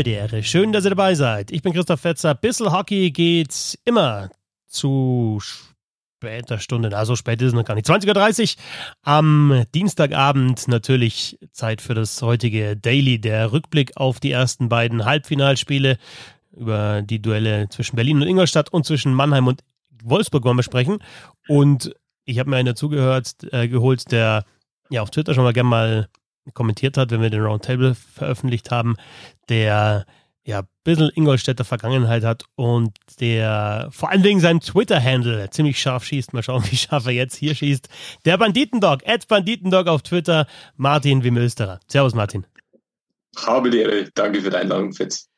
Habe 0.00 0.08
die 0.08 0.16
Ehre. 0.16 0.42
Schön, 0.42 0.72
dass 0.72 0.84
ihr 0.84 0.90
dabei 0.92 1.14
seid. 1.14 1.50
Ich 1.50 1.60
bin 1.60 1.74
Christoph 1.74 2.00
Fetzer. 2.00 2.34
Bissel 2.34 2.72
Hockey 2.72 3.10
geht 3.10 3.78
immer 3.84 4.30
zu 4.66 5.42
später 5.42 6.58
Stunde. 6.58 6.96
Also 6.96 7.16
spät 7.16 7.42
ist 7.42 7.48
es 7.48 7.52
noch 7.52 7.66
gar 7.66 7.74
nicht. 7.74 7.86
20.30 7.86 8.56
Uhr 8.56 8.62
am 9.02 9.64
Dienstagabend 9.74 10.68
natürlich 10.68 11.38
Zeit 11.52 11.82
für 11.82 11.92
das 11.92 12.22
heutige 12.22 12.78
Daily. 12.78 13.20
Der 13.20 13.52
Rückblick 13.52 13.98
auf 13.98 14.20
die 14.20 14.30
ersten 14.30 14.70
beiden 14.70 15.04
Halbfinalspiele 15.04 15.98
über 16.56 17.02
die 17.02 17.20
Duelle 17.20 17.68
zwischen 17.68 17.96
Berlin 17.96 18.22
und 18.22 18.26
Ingolstadt 18.26 18.72
und 18.72 18.86
zwischen 18.86 19.12
Mannheim 19.12 19.48
und 19.48 19.60
Wolfsburg 20.02 20.44
wollen 20.44 20.56
wir 20.56 20.62
sprechen. 20.62 21.00
Und 21.46 21.94
ich 22.24 22.38
habe 22.38 22.48
mir 22.48 22.56
einen 22.56 22.68
dazugehört, 22.68 23.34
äh, 23.52 23.68
geholt, 23.68 24.10
der 24.10 24.46
ja 24.88 25.02
auf 25.02 25.10
Twitter 25.10 25.34
schon 25.34 25.44
mal 25.44 25.52
gerne 25.52 25.68
mal 25.68 26.08
kommentiert 26.54 26.96
hat, 26.96 27.10
wenn 27.10 27.22
wir 27.22 27.30
den 27.30 27.42
Roundtable 27.42 27.94
veröffentlicht 27.94 28.70
haben, 28.70 28.96
der 29.48 30.06
ja 30.44 30.60
ein 30.60 30.68
bisschen 30.84 31.10
Ingolstädter 31.14 31.64
Vergangenheit 31.64 32.24
hat 32.24 32.44
und 32.56 32.96
der 33.20 33.88
vor 33.90 34.10
allen 34.10 34.22
Dingen 34.22 34.40
seinen 34.40 34.60
Twitter-Handle 34.60 35.50
ziemlich 35.50 35.80
scharf 35.80 36.04
schießt. 36.04 36.32
Mal 36.32 36.42
schauen, 36.42 36.64
wie 36.70 36.76
scharf 36.76 37.06
er 37.06 37.12
jetzt 37.12 37.36
hier 37.36 37.54
schießt. 37.54 37.88
Der 38.24 38.38
Banditendog, 38.38 39.06
Ed 39.06 39.28
Banditendog 39.28 39.86
auf 39.86 40.02
Twitter, 40.02 40.46
Martin 40.76 41.24
Wimösterer. 41.24 41.80
Servus, 41.86 42.14
Martin. 42.14 42.46
Habe 43.36 43.70
die 43.70 43.78
Ehre. 43.78 44.08
Danke 44.14 44.42
für 44.42 44.50
die 44.50 44.56
Einladung, 44.56 44.92
Fitz. 44.92 45.28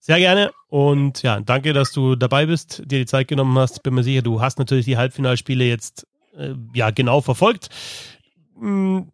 Sehr 0.00 0.18
gerne 0.18 0.52
und 0.68 1.22
ja, 1.22 1.40
danke, 1.40 1.72
dass 1.72 1.92
du 1.92 2.14
dabei 2.14 2.44
bist, 2.44 2.82
dir 2.84 2.98
die 2.98 3.06
Zeit 3.06 3.26
genommen 3.26 3.56
hast. 3.58 3.82
Bin 3.82 3.94
mir 3.94 4.02
sicher, 4.02 4.20
du 4.20 4.42
hast 4.42 4.58
natürlich 4.58 4.84
die 4.84 4.98
Halbfinalspiele 4.98 5.64
jetzt 5.64 6.06
äh, 6.36 6.54
ja 6.74 6.90
genau 6.90 7.22
verfolgt. 7.22 7.70
Hm, 8.58 9.08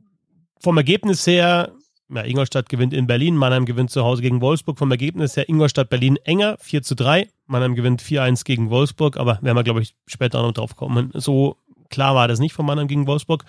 vom 0.63 0.77
Ergebnis 0.77 1.27
her, 1.27 1.73
ja, 2.13 2.23
Ingolstadt 2.23 2.69
gewinnt 2.69 2.93
in 2.93 3.07
Berlin, 3.07 3.37
Mannheim 3.37 3.67
gewinnt 3.67 3.91
zu 3.91 4.03
Hause 4.03 4.23
gegen 4.23 4.41
Wolfsburg. 4.41 4.79
Vom 4.79 4.91
Ergebnis 4.91 5.37
her 5.37 5.49
Ingolstadt-Berlin 5.49 6.17
enger, 6.25 6.57
4 6.59 6.83
zu 6.83 6.95
3. 6.97 7.29
Mannheim 7.47 7.75
gewinnt 7.75 8.03
4-1 8.03 8.45
gegen 8.45 8.71
Wolfsburg, 8.71 9.17
aber 9.17 9.39
werden 9.43 9.57
wir, 9.57 9.65
glaube 9.65 9.83
ich, 9.83 9.95
später 10.07 10.41
auch 10.41 10.47
noch 10.47 10.53
drauf 10.53 10.77
kommen. 10.77 11.11
So 11.15 11.57
klar 11.89 12.15
war 12.15 12.29
das 12.29 12.41
nicht 12.41 12.53
von 12.53 12.67
Mannheim 12.67 12.89
gegen 12.89 13.07
Wolfsburg. 13.07 13.45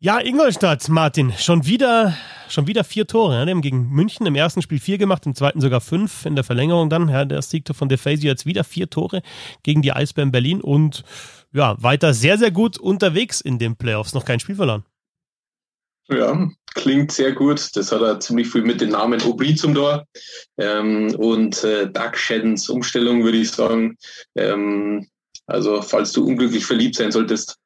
Ja, 0.00 0.20
Ingolstadt, 0.20 0.88
Martin, 0.88 1.32
schon 1.36 1.66
wieder, 1.66 2.14
schon 2.48 2.68
wieder 2.68 2.84
vier 2.84 3.06
Tore. 3.08 3.34
Ja, 3.34 3.44
die 3.44 3.50
haben 3.50 3.62
gegen 3.62 3.88
München 3.90 4.26
im 4.26 4.36
ersten 4.36 4.62
Spiel 4.62 4.78
vier 4.78 4.96
gemacht, 4.96 5.26
im 5.26 5.34
zweiten 5.34 5.60
sogar 5.60 5.80
fünf 5.80 6.24
in 6.24 6.36
der 6.36 6.44
Verlängerung 6.44 6.88
dann. 6.88 7.08
Ja, 7.08 7.24
der 7.24 7.42
siegte 7.42 7.74
von 7.74 7.88
DeFazio 7.88 8.28
jetzt 8.28 8.46
wieder 8.46 8.62
vier 8.62 8.88
Tore 8.88 9.22
gegen 9.64 9.82
die 9.82 9.92
Eisbären 9.92 10.30
Berlin 10.30 10.60
und 10.60 11.02
ja, 11.52 11.74
weiter 11.82 12.14
sehr, 12.14 12.38
sehr 12.38 12.52
gut 12.52 12.78
unterwegs 12.78 13.40
in 13.40 13.58
den 13.58 13.74
Playoffs. 13.74 14.14
Noch 14.14 14.24
kein 14.24 14.38
Spiel 14.38 14.54
verloren. 14.54 14.84
Ja, 16.10 16.48
klingt 16.74 17.12
sehr 17.12 17.32
gut. 17.32 17.76
Das 17.76 17.92
hat 17.92 18.00
er 18.00 18.20
ziemlich 18.20 18.48
viel 18.48 18.62
mit 18.62 18.80
dem 18.80 18.90
Namen 18.90 19.20
Aubry 19.22 19.54
zum 19.54 19.74
Tor. 19.74 20.04
Ähm, 20.56 21.14
und 21.16 21.62
äh, 21.64 21.90
Doug 21.90 22.16
Shaddens 22.16 22.68
Umstellung, 22.68 23.24
würde 23.24 23.38
ich 23.38 23.50
sagen. 23.50 23.96
Ähm, 24.34 25.06
also, 25.46 25.82
falls 25.82 26.12
du 26.12 26.24
unglücklich 26.24 26.64
verliebt 26.64 26.96
sein 26.96 27.12
solltest, 27.12 27.56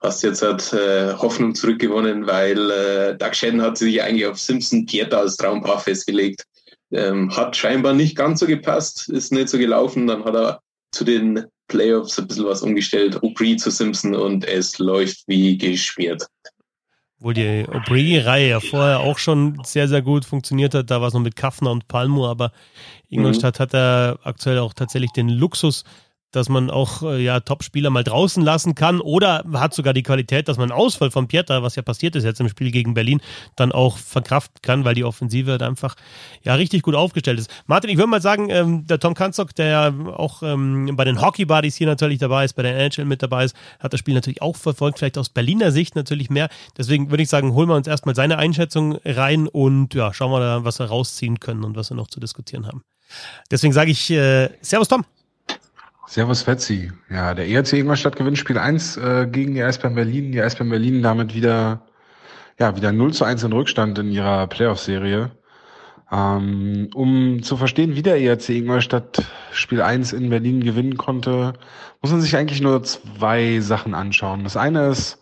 hast 0.00 0.22
jetzt 0.22 0.42
halt, 0.42 0.72
äh, 0.72 1.14
Hoffnung 1.14 1.54
zurückgewonnen, 1.54 2.26
weil 2.26 2.70
äh, 2.70 3.16
Doug 3.16 3.34
Shedden 3.34 3.62
hat 3.62 3.78
sich 3.78 4.02
eigentlich 4.02 4.26
auf 4.26 4.38
Simpson 4.38 4.86
Pieter 4.86 5.18
als 5.20 5.36
Traumpaar 5.36 5.78
festgelegt. 5.78 6.44
Ähm, 6.90 7.34
hat 7.34 7.56
scheinbar 7.56 7.94
nicht 7.94 8.16
ganz 8.16 8.40
so 8.40 8.46
gepasst, 8.46 9.08
ist 9.08 9.32
nicht 9.32 9.48
so 9.48 9.58
gelaufen. 9.58 10.06
Dann 10.06 10.24
hat 10.24 10.34
er 10.34 10.60
zu 10.92 11.04
den 11.04 11.44
Playoffs 11.68 12.18
ein 12.18 12.26
bisschen 12.26 12.44
was 12.44 12.62
umgestellt. 12.62 13.22
Aubry 13.22 13.56
zu 13.56 13.70
Simpson 13.70 14.14
und 14.14 14.46
es 14.46 14.78
läuft 14.78 15.22
wie 15.26 15.56
geschmiert. 15.56 16.26
Obwohl 17.22 17.34
die 17.34 17.64
Aubry-Reihe 17.68 18.48
ja 18.48 18.58
vorher 18.58 18.98
auch 18.98 19.16
schon 19.16 19.56
sehr, 19.62 19.86
sehr 19.86 20.02
gut 20.02 20.24
funktioniert 20.24 20.74
hat. 20.74 20.90
Da 20.90 21.00
war 21.00 21.06
es 21.06 21.14
noch 21.14 21.20
mit 21.20 21.36
Kaffner 21.36 21.70
und 21.70 21.86
Palmo, 21.86 22.28
aber 22.28 22.50
Ingolstadt 23.10 23.60
mhm. 23.60 23.62
hat 23.62 23.74
da 23.74 24.18
aktuell 24.24 24.58
auch 24.58 24.74
tatsächlich 24.74 25.12
den 25.12 25.28
Luxus, 25.28 25.84
dass 26.32 26.48
man 26.48 26.70
auch 26.70 27.02
äh, 27.02 27.22
ja 27.22 27.40
Top-Spieler 27.40 27.90
mal 27.90 28.04
draußen 28.04 28.42
lassen 28.42 28.74
kann 28.74 29.00
oder 29.00 29.44
hat 29.52 29.74
sogar 29.74 29.94
die 29.94 30.02
Qualität, 30.02 30.48
dass 30.48 30.58
man 30.58 30.72
Ausfall 30.72 31.10
von 31.10 31.28
Pieter, 31.28 31.62
was 31.62 31.76
ja 31.76 31.82
passiert 31.82 32.16
ist 32.16 32.24
jetzt 32.24 32.40
im 32.40 32.48
Spiel 32.48 32.70
gegen 32.70 32.94
Berlin, 32.94 33.20
dann 33.56 33.72
auch 33.72 33.98
verkraften 33.98 34.60
kann, 34.62 34.84
weil 34.84 34.94
die 34.94 35.04
Offensive 35.04 35.52
halt 35.52 35.62
einfach 35.62 35.94
ja 36.42 36.54
richtig 36.54 36.82
gut 36.82 36.94
aufgestellt 36.94 37.38
ist. 37.38 37.50
Martin, 37.66 37.90
ich 37.90 37.96
würde 37.96 38.08
mal 38.08 38.22
sagen, 38.22 38.48
ähm, 38.50 38.86
der 38.86 38.98
Tom 38.98 39.14
Kanzok, 39.14 39.54
der 39.54 39.66
ja 39.66 39.94
auch 40.16 40.42
ähm, 40.42 40.90
bei 40.94 41.04
den 41.04 41.20
Hockey 41.20 41.44
Buddies 41.44 41.76
hier 41.76 41.86
natürlich 41.86 42.18
dabei 42.18 42.44
ist, 42.44 42.54
bei 42.54 42.62
der 42.62 42.76
NHL 42.76 43.04
mit 43.04 43.22
dabei 43.22 43.44
ist, 43.44 43.56
hat 43.78 43.92
das 43.92 44.00
Spiel 44.00 44.14
natürlich 44.14 44.42
auch 44.42 44.56
verfolgt, 44.56 44.98
vielleicht 44.98 45.18
aus 45.18 45.28
Berliner 45.28 45.70
Sicht 45.70 45.94
natürlich 45.94 46.30
mehr. 46.30 46.48
Deswegen 46.76 47.10
würde 47.10 47.22
ich 47.22 47.28
sagen, 47.28 47.52
holen 47.54 47.68
wir 47.68 47.76
uns 47.76 47.86
erstmal 47.86 48.14
seine 48.14 48.38
Einschätzung 48.38 48.98
rein 49.04 49.46
und 49.48 49.94
ja, 49.94 50.12
schauen 50.12 50.32
wir 50.32 50.40
da, 50.40 50.64
was 50.64 50.78
wir 50.78 50.86
rausziehen 50.86 51.40
können 51.40 51.64
und 51.64 51.76
was 51.76 51.90
wir 51.90 51.96
noch 51.96 52.08
zu 52.08 52.20
diskutieren 52.20 52.66
haben. 52.66 52.82
Deswegen 53.50 53.72
sage 53.72 53.90
ich 53.90 54.10
äh, 54.10 54.48
Servus 54.62 54.88
Tom. 54.88 55.04
Servus 56.12 56.42
Fetzi. 56.42 56.92
Ja, 57.08 57.32
der 57.32 57.48
ERC 57.48 57.72
Ingolstadt 57.72 58.16
gewinnt 58.16 58.36
Spiel 58.36 58.58
1 58.58 58.98
äh, 58.98 59.26
gegen 59.32 59.54
die 59.54 59.62
Eisbären 59.62 59.94
Berlin. 59.94 60.30
Die 60.30 60.42
Eisbären 60.42 60.68
Berlin 60.68 61.00
damit 61.00 61.34
wieder, 61.34 61.86
ja, 62.58 62.76
wieder 62.76 62.92
0 62.92 63.14
zu 63.14 63.24
1 63.24 63.44
in 63.44 63.52
Rückstand 63.54 63.98
in 63.98 64.12
ihrer 64.12 64.46
Playoff-Serie. 64.46 65.30
Ähm, 66.12 66.90
um 66.92 67.42
zu 67.42 67.56
verstehen, 67.56 67.96
wie 67.96 68.02
der 68.02 68.20
ERC 68.20 68.50
Ingolstadt 68.50 69.24
Spiel 69.52 69.80
1 69.80 70.12
in 70.12 70.28
Berlin 70.28 70.62
gewinnen 70.62 70.98
konnte, 70.98 71.54
muss 72.02 72.12
man 72.12 72.20
sich 72.20 72.36
eigentlich 72.36 72.60
nur 72.60 72.82
zwei 72.82 73.60
Sachen 73.60 73.94
anschauen. 73.94 74.44
Das 74.44 74.58
eine 74.58 74.88
ist 74.88 75.18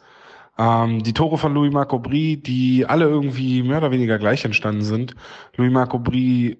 ähm, 0.59 1.05
die 1.05 1.15
Tore 1.15 1.39
von 1.39 1.55
Louis 1.55 1.72
Marco 1.72 2.01
Brie, 2.01 2.37
die 2.37 2.84
alle 2.84 3.05
irgendwie 3.05 3.62
mehr 3.62 3.78
oder 3.78 3.93
weniger 3.93 4.19
gleich 4.19 4.45
entstanden 4.45 4.83
sind. 4.83 5.15
Louis 5.55 5.71
Marco 5.71 6.01
Brie 6.01 6.59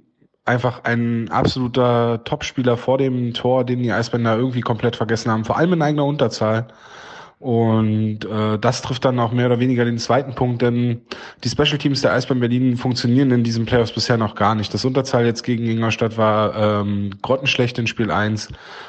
einfach 0.51 0.85
ein 0.85 1.31
absoluter 1.31 2.23
Topspieler 2.25 2.77
vor 2.77 2.99
dem 2.99 3.33
Tor, 3.33 3.65
den 3.65 3.83
die 3.83 3.93
Eisbänder 3.93 4.37
irgendwie 4.37 4.61
komplett 4.61 4.97
vergessen 4.97 5.31
haben, 5.31 5.45
vor 5.45 5.57
allem 5.57 5.73
in 5.73 5.83
eigener 5.83 6.05
Unterzahl. 6.05 6.67
Und 7.41 8.27
äh, 8.27 8.59
das 8.59 8.83
trifft 8.83 9.07
dann 9.07 9.19
auch 9.19 9.33
mehr 9.33 9.47
oder 9.47 9.61
weniger 9.61 9.87
den 9.87 9.97
zweiten 9.97 10.35
Punkt, 10.35 10.61
denn 10.61 11.01
die 11.43 11.49
Special 11.49 11.79
Teams 11.79 12.03
der 12.03 12.13
Eisbären 12.13 12.41
Berlin 12.41 12.77
funktionieren 12.77 13.31
in 13.31 13.43
diesen 13.43 13.65
Playoffs 13.65 13.93
bisher 13.93 14.19
noch 14.19 14.35
gar 14.35 14.55
nicht. 14.55 14.75
Das 14.75 14.85
Unterzahl 14.85 15.25
jetzt 15.25 15.43
gegen 15.43 15.65
Ingolstadt 15.65 16.19
war 16.19 16.83
ähm, 16.83 17.13
grottenschlecht 17.23 17.79
in 17.79 17.87
Spiel 17.87 18.11
1 18.11 18.49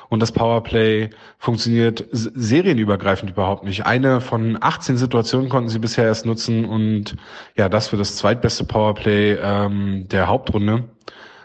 und 0.09 0.19
das 0.19 0.33
Powerplay 0.33 1.11
funktioniert 1.39 2.05
serienübergreifend 2.11 3.31
überhaupt 3.31 3.63
nicht. 3.63 3.85
Eine 3.85 4.19
von 4.19 4.57
18 4.59 4.97
Situationen 4.97 5.47
konnten 5.47 5.69
sie 5.69 5.79
bisher 5.79 6.03
erst 6.03 6.25
nutzen 6.25 6.65
und 6.65 7.15
ja, 7.55 7.69
das 7.69 7.87
für 7.87 7.97
das 7.97 8.17
zweitbeste 8.17 8.65
Powerplay 8.65 9.37
ähm, 9.41 10.09
der 10.09 10.27
Hauptrunde 10.27 10.89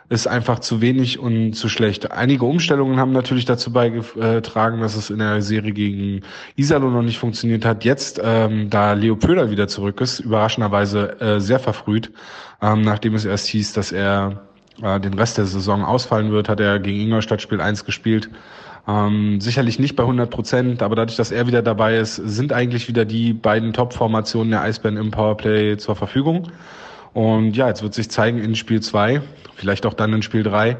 ist 0.08 0.26
einfach 0.26 0.60
zu 0.60 0.80
wenig 0.80 1.18
und 1.18 1.54
zu 1.54 1.68
schlecht. 1.68 2.12
Einige 2.12 2.44
Umstellungen 2.44 2.98
haben 2.98 3.12
natürlich 3.12 3.44
dazu 3.44 3.72
beigetragen, 3.72 4.80
dass 4.80 4.94
es 4.94 5.10
in 5.10 5.18
der 5.18 5.42
Serie 5.42 5.72
gegen 5.72 6.22
Isalo 6.54 6.90
noch 6.90 7.02
nicht 7.02 7.18
funktioniert 7.18 7.64
hat. 7.64 7.84
Jetzt, 7.84 8.20
ähm, 8.22 8.70
da 8.70 8.92
Leo 8.92 9.16
Pöder 9.16 9.50
wieder 9.50 9.66
zurück 9.66 10.00
ist, 10.00 10.20
überraschenderweise 10.20 11.20
äh, 11.20 11.40
sehr 11.40 11.58
verfrüht, 11.58 12.12
ähm, 12.62 12.82
nachdem 12.82 13.14
es 13.14 13.24
erst 13.24 13.48
hieß, 13.48 13.72
dass 13.72 13.90
er 13.90 14.42
äh, 14.80 15.00
den 15.00 15.14
Rest 15.14 15.38
der 15.38 15.46
Saison 15.46 15.84
ausfallen 15.84 16.30
wird, 16.30 16.48
hat 16.48 16.60
er 16.60 16.78
gegen 16.78 17.00
Ingolstadt 17.00 17.42
Spiel 17.42 17.60
1 17.60 17.84
gespielt. 17.84 18.30
Ähm, 18.88 19.40
sicherlich 19.40 19.80
nicht 19.80 19.96
bei 19.96 20.04
100 20.04 20.30
Prozent, 20.30 20.82
aber 20.82 20.94
dadurch, 20.94 21.16
dass 21.16 21.32
er 21.32 21.48
wieder 21.48 21.62
dabei 21.62 21.96
ist, 21.96 22.14
sind 22.14 22.52
eigentlich 22.52 22.86
wieder 22.86 23.04
die 23.04 23.32
beiden 23.32 23.72
Top-Formationen 23.72 24.52
der 24.52 24.62
Eisbären 24.62 24.96
im 24.96 25.10
Powerplay 25.10 25.76
zur 25.76 25.96
Verfügung. 25.96 26.52
Und 27.12 27.56
ja, 27.56 27.68
jetzt 27.68 27.82
wird 27.82 27.94
sich 27.94 28.10
zeigen 28.10 28.38
in 28.38 28.54
Spiel 28.54 28.80
zwei, 28.80 29.22
vielleicht 29.54 29.86
auch 29.86 29.94
dann 29.94 30.12
in 30.12 30.22
Spiel 30.22 30.42
drei, 30.42 30.78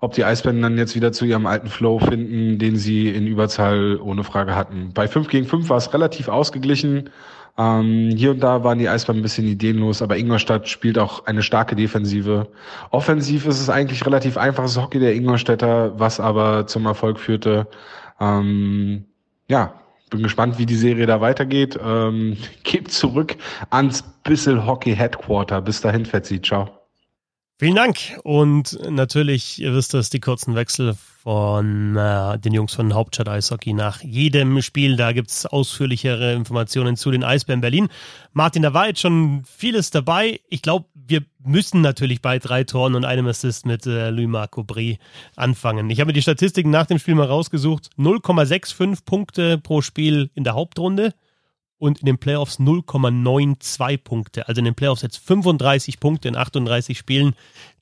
ob 0.00 0.12
die 0.12 0.24
Eisbären 0.24 0.62
dann 0.62 0.78
jetzt 0.78 0.94
wieder 0.94 1.12
zu 1.12 1.24
ihrem 1.24 1.46
alten 1.46 1.68
Flow 1.68 1.98
finden, 1.98 2.58
den 2.58 2.76
sie 2.76 3.08
in 3.08 3.26
Überzahl 3.26 3.98
ohne 4.00 4.22
Frage 4.24 4.54
hatten. 4.54 4.92
Bei 4.94 5.08
5 5.08 5.28
gegen 5.28 5.46
5 5.46 5.68
war 5.68 5.78
es 5.78 5.92
relativ 5.92 6.28
ausgeglichen. 6.28 7.10
Ähm, 7.58 8.10
hier 8.14 8.30
und 8.30 8.40
da 8.40 8.62
waren 8.62 8.78
die 8.78 8.88
Eisbären 8.88 9.18
ein 9.18 9.22
bisschen 9.22 9.48
ideenlos, 9.48 10.00
aber 10.00 10.16
Ingolstadt 10.16 10.68
spielt 10.68 10.96
auch 10.96 11.26
eine 11.26 11.42
starke 11.42 11.74
Defensive. 11.74 12.46
Offensiv 12.90 13.46
ist 13.46 13.60
es 13.60 13.68
eigentlich 13.68 14.06
relativ 14.06 14.36
einfaches 14.36 14.80
Hockey 14.80 15.00
der 15.00 15.14
Ingolstädter, 15.14 15.98
was 15.98 16.20
aber 16.20 16.68
zum 16.68 16.86
Erfolg 16.86 17.18
führte. 17.18 17.66
Ähm, 18.20 19.06
ja, 19.48 19.72
bin 20.10 20.22
gespannt, 20.22 20.58
wie 20.58 20.66
die 20.66 20.76
Serie 20.76 21.06
da 21.06 21.20
weitergeht. 21.20 21.78
Ähm, 21.82 22.36
gebt 22.64 22.90
zurück 22.92 23.36
ans 23.70 24.02
Bissel 24.24 24.66
Hockey 24.66 24.94
Headquarter. 24.94 25.60
Bis 25.60 25.80
dahin, 25.80 26.04
Fetzi. 26.06 26.40
Ciao. 26.40 26.87
Vielen 27.60 27.74
Dank. 27.74 27.98
Und 28.22 28.78
natürlich, 28.88 29.60
ihr 29.60 29.74
wisst 29.74 29.92
es, 29.94 30.10
die 30.10 30.20
kurzen 30.20 30.54
Wechsel 30.54 30.94
von 31.24 31.96
äh, 31.96 32.38
den 32.38 32.54
Jungs 32.54 32.72
von 32.72 32.94
Hauptstadt 32.94 33.28
Eishockey 33.28 33.72
nach 33.72 34.00
jedem 34.00 34.62
Spiel. 34.62 34.94
Da 34.94 35.10
gibt 35.10 35.30
es 35.30 35.44
ausführlichere 35.44 36.34
Informationen 36.34 36.96
zu 36.96 37.10
den 37.10 37.24
Eisbären 37.24 37.60
Berlin. 37.60 37.88
Martin, 38.32 38.62
da 38.62 38.74
war 38.74 38.86
jetzt 38.86 39.00
schon 39.00 39.42
vieles 39.44 39.90
dabei. 39.90 40.38
Ich 40.48 40.62
glaube, 40.62 40.86
wir 40.94 41.24
müssen 41.44 41.80
natürlich 41.80 42.22
bei 42.22 42.38
drei 42.38 42.62
Toren 42.62 42.94
und 42.94 43.04
einem 43.04 43.26
Assist 43.26 43.66
mit 43.66 43.86
äh, 43.86 44.10
Louis-Marc 44.10 44.56
Aubry 44.56 45.00
anfangen. 45.34 45.90
Ich 45.90 45.98
habe 45.98 46.10
mir 46.10 46.12
die 46.12 46.22
Statistiken 46.22 46.70
nach 46.70 46.86
dem 46.86 47.00
Spiel 47.00 47.16
mal 47.16 47.26
rausgesucht. 47.26 47.90
0,65 47.98 49.04
Punkte 49.04 49.58
pro 49.58 49.82
Spiel 49.82 50.30
in 50.36 50.44
der 50.44 50.54
Hauptrunde 50.54 51.12
und 51.78 52.00
in 52.00 52.06
den 52.06 52.18
Playoffs 52.18 52.58
0,92 52.58 53.98
Punkte. 53.98 54.48
Also 54.48 54.60
in 54.60 54.64
den 54.64 54.74
Playoffs 54.74 55.02
jetzt 55.02 55.18
35 55.18 56.00
Punkte 56.00 56.28
in 56.28 56.36
38 56.36 56.98
Spielen. 56.98 57.34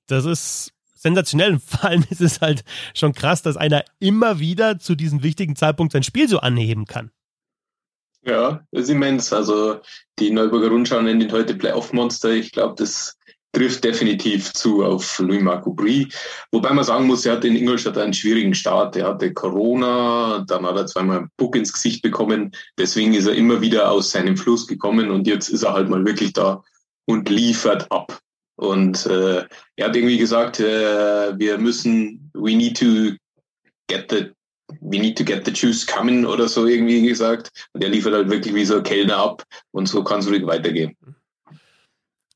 das 0.07 0.25
ist 0.25 0.73
sensationell. 0.95 1.59
Vor 1.67 1.85
allem 1.85 2.05
ist 2.11 2.21
es 2.21 2.41
halt 2.41 2.65
schon 2.95 3.13
krass, 3.13 3.43
dass 3.43 3.57
einer 3.57 3.85
immer 3.99 4.39
wieder 4.39 4.79
zu 4.79 4.95
diesem 4.95 5.23
wichtigen 5.23 5.57
Zeitpunkt 5.57 5.93
sein 5.93 6.03
Spiel 6.03 6.29
so 6.29 6.39
anheben 6.39 6.87
kann. 6.87 7.11
Ja, 8.25 8.65
das 8.73 8.85
ist 8.85 8.91
immens. 8.91 9.33
Also 9.33 9.81
die 10.19 10.31
Neuburger 10.31 10.69
Rundschau 10.69 11.01
nennt 11.01 11.23
ihn 11.23 11.31
heute 11.33 11.55
Playoff-Monster. 11.55 12.31
Ich 12.31 12.51
glaube, 12.51 12.75
das 12.77 13.17
trifft 13.57 13.85
definitiv 13.85 14.53
zu 14.53 14.85
auf 14.85 15.19
Louis-Marc 15.19 15.67
Aubry. 15.67 16.09
Wobei 16.53 16.75
man 16.75 16.85
sagen 16.85 17.07
muss, 17.07 17.25
er 17.25 17.33
hatte 17.33 17.49
in 17.49 17.57
Ingolstadt 17.57 17.97
einen 17.97 18.13
schwierigen 18.13 18.55
Start. 18.55 18.97
Er 18.97 19.09
hatte 19.09 19.33
Corona, 19.33 20.45
dann 20.47 20.67
hat 20.67 20.77
er 20.77 20.87
zweimal 20.87 21.19
einen 21.19 21.31
Puck 21.39 21.57
ins 21.57 21.73
Gesicht 21.73 22.03
bekommen. 22.03 22.53
Deswegen 22.79 23.15
ist 23.15 23.27
er 23.27 23.35
immer 23.35 23.63
wieder 23.63 23.91
aus 23.91 24.11
seinem 24.11 24.37
Fluss 24.37 24.67
gekommen 24.67 25.11
und 25.11 25.27
jetzt 25.27 25.49
ist 25.49 25.63
er 25.63 25.73
halt 25.73 25.89
mal 25.89 26.05
wirklich 26.05 26.35
da 26.35 26.63
und 27.07 27.31
liefert 27.31 27.91
ab. 27.91 28.19
Und 28.57 29.07
äh, 29.07 29.45
er 29.77 29.87
hat 29.87 29.97
irgendwie 29.97 30.19
gesagt, 30.19 30.61
äh, 30.61 31.39
wir 31.39 31.57
müssen, 31.57 32.31
we 32.35 32.55
need 32.55 32.79
to 32.79 33.17
get 33.89 34.11
the 34.11 34.31
we 34.81 34.99
need 34.99 35.17
to 35.17 35.25
get 35.25 35.47
the 35.47 35.53
juice 35.53 35.87
coming 35.87 36.27
oder 36.27 36.47
so 36.47 36.67
irgendwie 36.67 37.01
gesagt. 37.01 37.51
Und 37.73 37.83
er 37.83 37.89
liefert 37.89 38.13
halt 38.13 38.29
wirklich 38.29 38.55
wie 38.55 38.65
so 38.67 38.77
ein 38.77 38.83
Kellner 38.83 39.17
ab 39.17 39.45
und 39.71 39.89
so 39.89 40.05
kann 40.05 40.19
es 40.21 40.29
ruhig 40.29 40.45
weitergehen. 40.45 40.95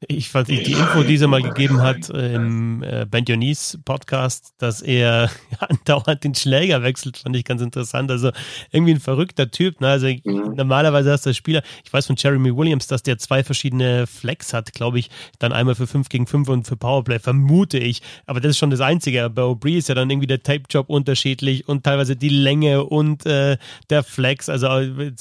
Ich 0.08 0.31
fand 0.31 0.49
die, 0.49 0.62
die 0.62 0.73
Info, 0.73 1.02
die 1.02 1.19
er 1.19 1.29
mal 1.29 1.43
gegeben 1.43 1.82
hat 1.82 2.08
im 2.08 2.82
äh, 2.82 3.05
Ben 3.05 3.26
Dionys 3.26 3.79
Podcast, 3.85 4.55
dass 4.56 4.81
er 4.81 5.31
andauernd 5.58 6.25
den 6.25 6.35
Schläger 6.35 6.82
wechselt, 6.82 7.19
fand 7.19 7.37
ich 7.37 7.44
ganz 7.44 7.61
interessant. 7.61 8.11
Also 8.11 8.31
irgendwie 8.70 8.94
ein 8.94 9.00
verrückter 9.00 9.50
Typ. 9.50 9.82
Ne? 9.82 9.88
Also 9.88 10.06
mhm. 10.06 10.55
normalerweise 10.56 11.12
hast 11.12 11.26
du 11.26 11.35
Spieler, 11.35 11.62
ich 11.85 11.93
weiß 11.93 12.06
von 12.06 12.17
Jeremy 12.17 12.56
Williams, 12.56 12.87
dass 12.87 13.02
der 13.02 13.19
zwei 13.19 13.44
verschiedene 13.44 14.06
Flex 14.06 14.55
hat, 14.55 14.73
glaube 14.73 14.99
ich, 14.99 15.11
dann 15.38 15.52
einmal 15.52 15.75
für 15.75 15.87
5 15.87 16.08
gegen 16.08 16.26
5 16.26 16.49
und 16.49 16.67
für 16.67 16.79
Powerplay, 16.79 17.19
vermute 17.19 17.76
ich. 17.76 18.00
Aber 18.25 18.41
das 18.41 18.53
ist 18.53 18.58
schon 18.58 18.70
das 18.70 18.81
Einzige. 18.81 19.29
Bei 19.29 19.43
Aubry 19.43 19.76
ist 19.76 19.91
ja 19.91 19.94
dann 19.94 20.08
irgendwie 20.08 20.29
der 20.29 20.43
Tape-Job 20.43 20.88
unterschiedlich 20.88 21.69
und 21.69 21.85
teilweise 21.85 22.17
die 22.17 22.31
Länge 22.31 22.85
und 22.85 23.26
äh, 23.26 23.58
der 23.91 24.03
Flex, 24.03 24.49
also 24.49 24.67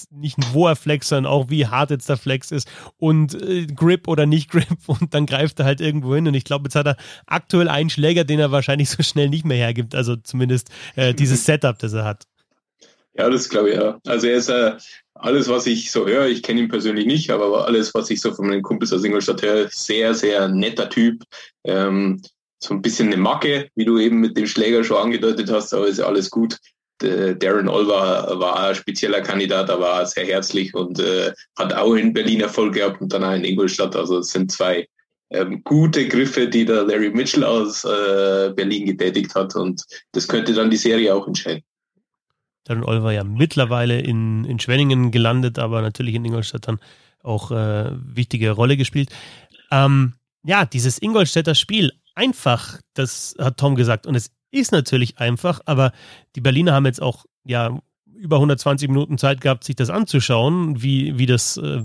nicht 0.09 0.37
wo 0.53 0.67
er 0.67 0.77
flex, 0.77 1.09
sondern 1.09 1.29
auch 1.29 1.49
wie 1.49 1.67
hart 1.67 1.89
jetzt 1.89 2.07
der 2.07 2.15
Flex 2.15 2.51
ist 2.51 2.69
und 2.97 3.33
äh, 3.41 3.65
Grip 3.65 4.07
oder 4.07 4.25
nicht 4.25 4.49
Grip 4.49 4.68
und 4.87 5.13
dann 5.13 5.25
greift 5.25 5.59
er 5.59 5.65
halt 5.65 5.81
irgendwo 5.81 6.15
hin. 6.15 6.27
Und 6.27 6.33
ich 6.33 6.43
glaube, 6.43 6.65
jetzt 6.65 6.75
hat 6.75 6.87
er 6.87 6.97
aktuell 7.25 7.69
einen 7.69 7.89
Schläger, 7.89 8.23
den 8.23 8.39
er 8.39 8.51
wahrscheinlich 8.51 8.89
so 8.89 9.03
schnell 9.03 9.29
nicht 9.29 9.45
mehr 9.45 9.57
hergibt. 9.57 9.95
Also 9.95 10.15
zumindest 10.15 10.69
äh, 10.95 11.13
dieses 11.13 11.45
Setup, 11.45 11.77
das 11.79 11.93
er 11.93 12.05
hat. 12.05 12.25
Ja, 13.13 13.29
das 13.29 13.49
glaube 13.49 13.71
ich 13.71 13.75
ja. 13.75 13.99
Also 14.05 14.27
er 14.27 14.37
ist 14.37 14.49
äh, 14.49 14.77
alles, 15.15 15.49
was 15.49 15.67
ich 15.67 15.91
so 15.91 16.07
höre, 16.07 16.27
ich 16.27 16.41
kenne 16.43 16.61
ihn 16.61 16.69
persönlich 16.69 17.05
nicht, 17.05 17.29
aber 17.31 17.65
alles, 17.65 17.93
was 17.93 18.09
ich 18.09 18.21
so 18.21 18.33
von 18.33 18.47
meinen 18.47 18.61
Kumpels 18.61 18.93
aus 18.93 19.03
Ingolstadt 19.03 19.41
höre, 19.41 19.67
sehr, 19.69 20.13
sehr 20.13 20.47
netter 20.47 20.89
Typ. 20.89 21.23
Ähm, 21.65 22.21
so 22.61 22.73
ein 22.73 22.81
bisschen 22.81 23.07
eine 23.07 23.17
Macke, 23.17 23.69
wie 23.75 23.85
du 23.85 23.99
eben 23.99 24.19
mit 24.19 24.37
dem 24.37 24.47
Schläger 24.47 24.83
schon 24.83 24.97
angedeutet 24.97 25.51
hast, 25.51 25.73
aber 25.73 25.87
ist 25.87 25.99
ja 25.99 26.05
alles 26.05 26.29
gut. 26.29 26.57
Darren 26.99 27.67
Olver 27.67 28.39
war 28.39 28.69
ein 28.69 28.75
spezieller 28.75 29.21
Kandidat, 29.21 29.69
er 29.69 29.79
war 29.79 30.05
sehr 30.05 30.25
herzlich 30.25 30.73
und 30.73 30.99
äh, 30.99 31.31
hat 31.57 31.73
auch 31.73 31.95
in 31.95 32.13
Berlin 32.13 32.41
Erfolg 32.41 32.73
gehabt 32.73 33.01
und 33.01 33.11
dann 33.13 33.23
auch 33.23 33.33
in 33.33 33.43
Ingolstadt. 33.43 33.95
Also 33.95 34.19
es 34.19 34.31
sind 34.31 34.51
zwei 34.51 34.87
ähm, 35.31 35.63
gute 35.63 36.07
Griffe, 36.07 36.47
die 36.47 36.65
der 36.65 36.83
Larry 36.83 37.09
Mitchell 37.11 37.43
aus 37.43 37.85
äh, 37.85 38.51
Berlin 38.55 38.85
getätigt 38.85 39.33
hat 39.35 39.55
und 39.55 39.83
das 40.11 40.27
könnte 40.27 40.53
dann 40.53 40.69
die 40.69 40.77
Serie 40.77 41.13
auch 41.13 41.27
entscheiden. 41.27 41.63
Darren 42.65 42.83
Olver 42.83 43.11
ja 43.11 43.23
mittlerweile 43.23 43.99
in, 43.99 44.43
in 44.45 44.59
Schwenningen 44.59 45.11
gelandet, 45.11 45.57
aber 45.57 45.81
natürlich 45.81 46.15
in 46.15 46.25
Ingolstadt 46.25 46.67
dann 46.67 46.79
auch 47.23 47.51
äh, 47.51 47.91
wichtige 47.93 48.51
Rolle 48.51 48.77
gespielt. 48.77 49.09
Ähm, 49.71 50.13
ja, 50.43 50.65
dieses 50.65 51.01
Ingolstädter 51.01 51.55
Spiel, 51.55 51.91
einfach, 52.15 52.79
das 52.93 53.35
hat 53.39 53.57
Tom 53.57 53.75
gesagt 53.75 54.07
und 54.07 54.15
es 54.15 54.31
ist 54.51 54.71
natürlich 54.71 55.19
einfach, 55.19 55.61
aber 55.65 55.91
die 56.35 56.41
Berliner 56.41 56.73
haben 56.73 56.85
jetzt 56.85 57.01
auch 57.01 57.25
ja 57.45 57.79
über 58.15 58.37
120 58.37 58.89
Minuten 58.89 59.17
Zeit 59.17 59.41
gehabt, 59.41 59.63
sich 59.63 59.75
das 59.75 59.89
anzuschauen, 59.89 60.81
wie, 60.81 61.17
wie 61.17 61.25
das 61.25 61.57
äh, 61.57 61.83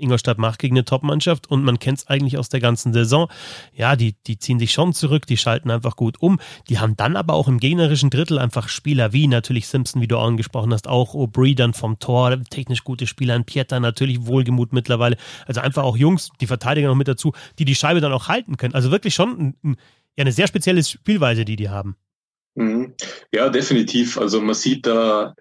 Ingolstadt 0.00 0.38
macht 0.38 0.58
gegen 0.58 0.76
eine 0.76 0.84
Top-Mannschaft 0.84 1.50
und 1.50 1.62
man 1.62 1.78
kennt 1.78 1.98
es 1.98 2.06
eigentlich 2.08 2.38
aus 2.38 2.48
der 2.48 2.60
ganzen 2.60 2.92
Saison. 2.92 3.28
Ja, 3.74 3.96
die, 3.96 4.14
die 4.26 4.38
ziehen 4.38 4.58
sich 4.58 4.72
schon 4.72 4.92
zurück, 4.92 5.26
die 5.26 5.36
schalten 5.36 5.70
einfach 5.70 5.96
gut 5.96 6.20
um. 6.20 6.40
Die 6.68 6.78
haben 6.78 6.96
dann 6.96 7.16
aber 7.16 7.34
auch 7.34 7.48
im 7.48 7.58
gegnerischen 7.58 8.10
Drittel 8.10 8.38
einfach 8.38 8.68
Spieler 8.68 9.12
wie 9.12 9.26
natürlich 9.28 9.68
Simpson, 9.68 10.02
wie 10.02 10.08
du 10.08 10.18
angesprochen 10.18 10.72
hast, 10.72 10.88
auch 10.88 11.14
Aubry 11.14 11.54
dann 11.54 11.74
vom 11.74 11.98
Tor, 11.98 12.40
technisch 12.50 12.84
gute 12.84 13.06
Spieler, 13.06 13.34
ein 13.34 13.44
Pieter 13.44 13.80
natürlich 13.80 14.26
wohlgemut 14.26 14.72
mittlerweile. 14.72 15.16
Also 15.46 15.60
einfach 15.60 15.82
auch 15.82 15.96
Jungs, 15.96 16.30
die 16.40 16.46
Verteidiger 16.46 16.88
noch 16.88 16.96
mit 16.96 17.08
dazu, 17.08 17.32
die 17.58 17.64
die 17.64 17.74
Scheibe 17.74 18.00
dann 18.00 18.12
auch 18.12 18.28
halten 18.28 18.56
können. 18.56 18.74
Also 18.74 18.90
wirklich 18.90 19.14
schon 19.14 19.38
ein, 19.38 19.54
ein 19.62 19.76
ja 20.16 20.22
eine 20.22 20.32
sehr 20.32 20.46
spezielle 20.46 20.82
Spielweise, 20.82 21.44
die 21.44 21.56
die 21.56 21.68
haben. 21.68 21.96
Mhm. 22.54 22.94
Ja, 23.32 23.48
definitiv. 23.48 24.18
Also 24.18 24.40
man 24.40 24.54
sieht 24.54 24.86
da, 24.86 25.34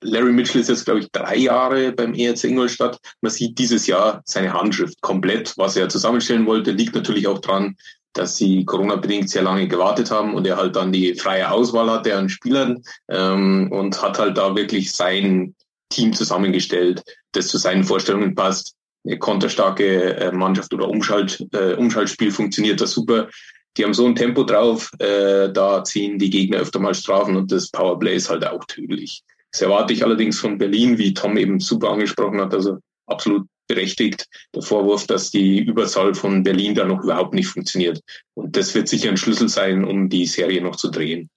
Larry 0.00 0.32
Mitchell 0.32 0.60
ist 0.60 0.68
jetzt, 0.68 0.84
glaube 0.84 1.00
ich, 1.00 1.10
drei 1.10 1.36
Jahre 1.36 1.92
beim 1.92 2.14
ERC 2.14 2.44
Ingolstadt. 2.44 2.98
Man 3.20 3.32
sieht 3.32 3.58
dieses 3.58 3.86
Jahr 3.86 4.22
seine 4.24 4.52
Handschrift 4.52 5.00
komplett. 5.00 5.54
Was 5.56 5.76
er 5.76 5.88
zusammenstellen 5.88 6.46
wollte, 6.46 6.70
liegt 6.70 6.94
natürlich 6.94 7.26
auch 7.26 7.40
dran, 7.40 7.76
dass 8.12 8.36
sie 8.36 8.64
Corona-bedingt 8.64 9.28
sehr 9.28 9.42
lange 9.42 9.66
gewartet 9.66 10.10
haben 10.10 10.34
und 10.34 10.46
er 10.46 10.56
halt 10.56 10.76
dann 10.76 10.92
die 10.92 11.14
freie 11.14 11.50
Auswahl 11.50 11.90
hatte 11.90 12.16
an 12.16 12.28
Spielern 12.28 12.82
ähm, 13.08 13.70
und 13.72 14.00
hat 14.00 14.18
halt 14.18 14.36
da 14.38 14.54
wirklich 14.54 14.92
sein 14.92 15.54
Team 15.88 16.12
zusammengestellt, 16.12 17.02
das 17.32 17.48
zu 17.48 17.58
seinen 17.58 17.84
Vorstellungen 17.84 18.34
passt. 18.34 18.76
Eine 19.04 19.18
konterstarke 19.18 20.16
äh, 20.16 20.32
Mannschaft 20.32 20.72
oder 20.72 20.88
Umschalt, 20.88 21.44
äh, 21.52 21.74
Umschaltspiel 21.74 22.30
funktioniert 22.30 22.80
da 22.80 22.86
super 22.86 23.28
die 23.76 23.84
haben 23.84 23.94
so 23.94 24.06
ein 24.06 24.14
Tempo 24.14 24.44
drauf, 24.44 24.90
äh, 24.98 25.50
da 25.52 25.82
ziehen 25.84 26.18
die 26.18 26.30
Gegner 26.30 26.58
öfter 26.58 26.78
mal 26.78 26.94
Strafen 26.94 27.36
und 27.36 27.50
das 27.50 27.70
Powerplay 27.70 28.16
ist 28.16 28.30
halt 28.30 28.46
auch 28.46 28.64
tödlich. 28.66 29.22
Das 29.52 29.62
erwarte 29.62 29.92
ich 29.92 30.04
allerdings 30.04 30.38
von 30.38 30.58
Berlin, 30.58 30.98
wie 30.98 31.14
Tom 31.14 31.36
eben 31.36 31.60
super 31.60 31.90
angesprochen 31.90 32.40
hat, 32.40 32.54
also 32.54 32.78
absolut 33.06 33.46
berechtigt, 33.66 34.26
der 34.54 34.62
Vorwurf, 34.62 35.06
dass 35.06 35.30
die 35.30 35.60
Überzahl 35.60 36.14
von 36.14 36.42
Berlin 36.42 36.74
da 36.74 36.84
noch 36.84 37.02
überhaupt 37.02 37.34
nicht 37.34 37.48
funktioniert. 37.48 38.00
Und 38.34 38.56
das 38.56 38.74
wird 38.74 38.88
sicher 38.88 39.10
ein 39.10 39.16
Schlüssel 39.16 39.48
sein, 39.48 39.84
um 39.84 40.08
die 40.08 40.26
Serie 40.26 40.62
noch 40.62 40.76
zu 40.76 40.90
drehen. 40.90 41.30